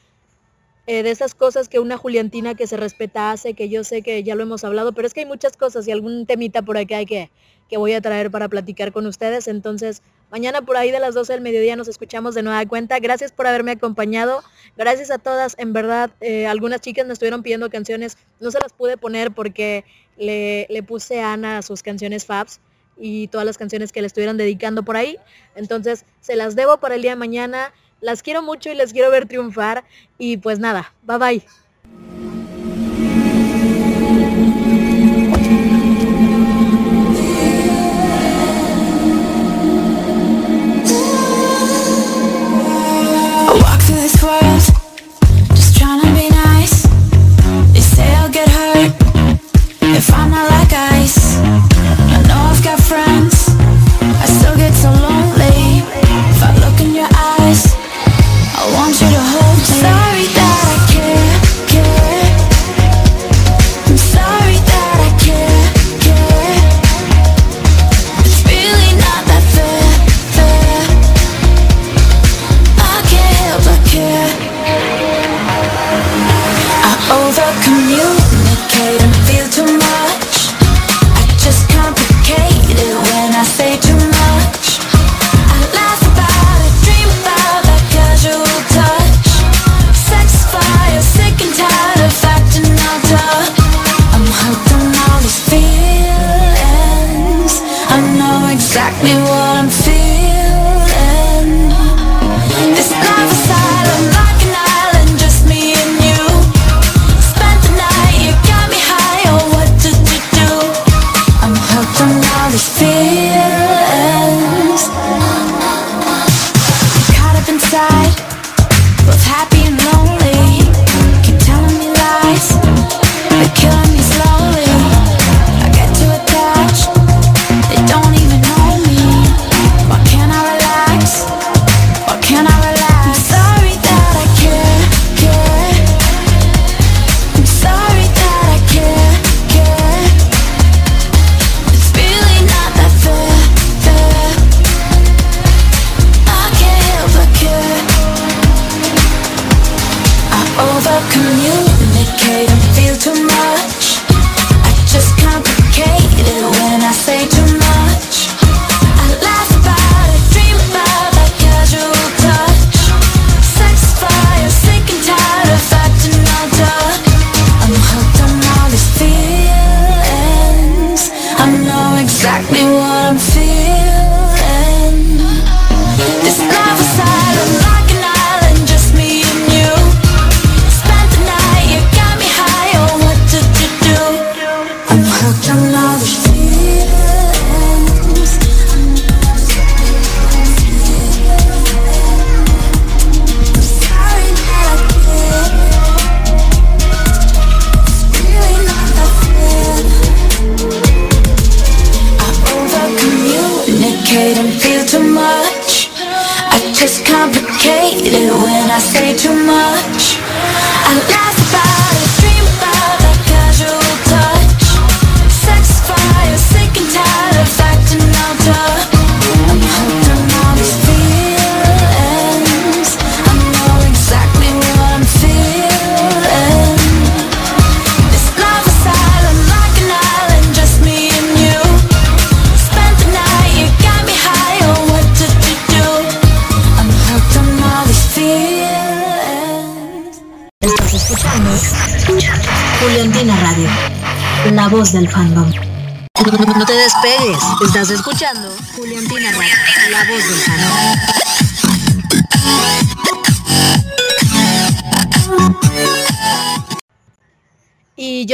[0.88, 4.22] eh, de esas cosas que una Juliantina que se respeta hace, que yo sé que
[4.22, 6.94] ya lo hemos hablado, pero es que hay muchas cosas y algún temita por aquí
[6.94, 7.30] hay que,
[7.68, 9.48] que voy a traer para platicar con ustedes.
[9.48, 10.00] Entonces,
[10.30, 12.98] mañana por ahí de las 12 del mediodía nos escuchamos de nueva cuenta.
[13.00, 14.42] Gracias por haberme acompañado.
[14.78, 15.56] Gracias a todas.
[15.58, 18.16] En verdad, eh, algunas chicas me estuvieron pidiendo canciones.
[18.40, 19.84] No se las pude poner porque
[20.16, 22.60] le, le puse a Ana sus canciones Fabs
[22.96, 25.18] y todas las canciones que le estuvieran dedicando por ahí.
[25.54, 27.74] Entonces, se las debo para el día de mañana.
[28.00, 29.84] Las quiero mucho y les quiero ver triunfar.
[30.18, 32.37] Y pues nada, bye bye.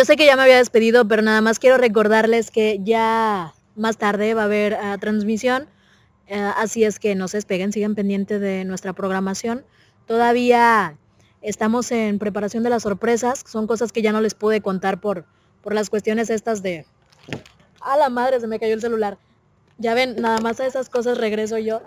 [0.05, 3.97] Yo sé que ya me había despedido, pero nada más quiero recordarles que ya más
[3.97, 5.67] tarde va a haber ah, transmisión.
[6.27, 9.65] eh, así es que no se despeguen, sigan pendientes de nuestra programación.
[10.07, 10.99] Todavía
[11.41, 13.45] estamos en preparación de las sorpresas.
[13.47, 15.25] Son cosas que ya no les pude contar por,
[15.63, 16.85] por las cuestiones estas de...
[17.81, 19.17] A la madre, se me cayó el celular.
[19.79, 21.81] Ya ven, nada más a esas cosas regreso yo.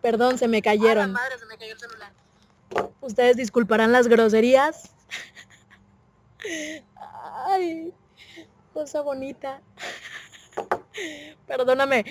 [0.00, 1.14] Perdón, se me cayeron.
[3.00, 4.90] Ustedes disculparán las groserías.
[7.46, 7.92] Ay,
[8.72, 9.60] cosa bonita.
[11.46, 12.04] Perdóname.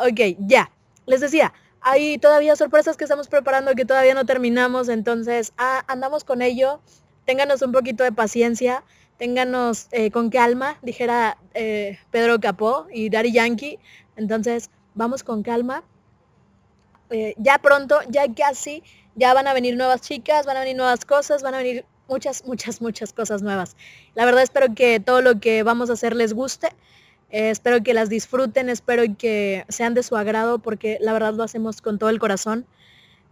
[0.00, 0.70] Ok, ya.
[1.06, 6.24] Les decía, hay todavía sorpresas que estamos preparando que todavía no terminamos, entonces ah, andamos
[6.24, 6.80] con ello.
[7.26, 8.84] Ténganos un poquito de paciencia,
[9.18, 13.78] ténganos eh, con calma, dijera eh, Pedro Capó y Daddy Yankee.
[14.16, 15.84] Entonces, vamos con calma.
[17.10, 18.82] Eh, ya pronto, ya casi,
[19.14, 22.44] ya van a venir nuevas chicas, van a venir nuevas cosas, van a venir muchas,
[22.44, 23.76] muchas, muchas cosas nuevas.
[24.14, 26.68] La verdad espero que todo lo que vamos a hacer les guste.
[27.30, 31.42] Eh, espero que las disfruten, espero que sean de su agrado porque la verdad lo
[31.42, 32.66] hacemos con todo el corazón.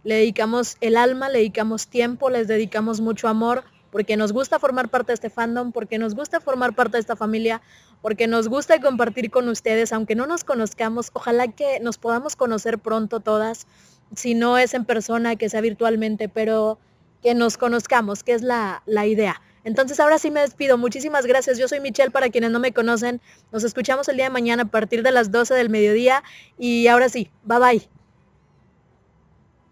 [0.03, 3.63] Le dedicamos el alma, le dedicamos tiempo, les dedicamos mucho amor
[3.93, 7.15] porque nos gusta formar parte de este fandom, porque nos gusta formar parte de esta
[7.15, 7.61] familia,
[8.01, 12.79] porque nos gusta compartir con ustedes, aunque no nos conozcamos, ojalá que nos podamos conocer
[12.79, 13.67] pronto todas,
[14.15, 16.79] si no es en persona, que sea virtualmente, pero
[17.23, 19.41] que nos conozcamos, que es la, la idea.
[19.63, 20.77] Entonces ahora sí me despido.
[20.77, 21.57] Muchísimas gracias.
[21.57, 23.21] Yo soy Michelle para quienes no me conocen.
[23.51, 26.23] Nos escuchamos el día de mañana a partir de las 12 del mediodía.
[26.57, 28.02] Y ahora sí, bye bye.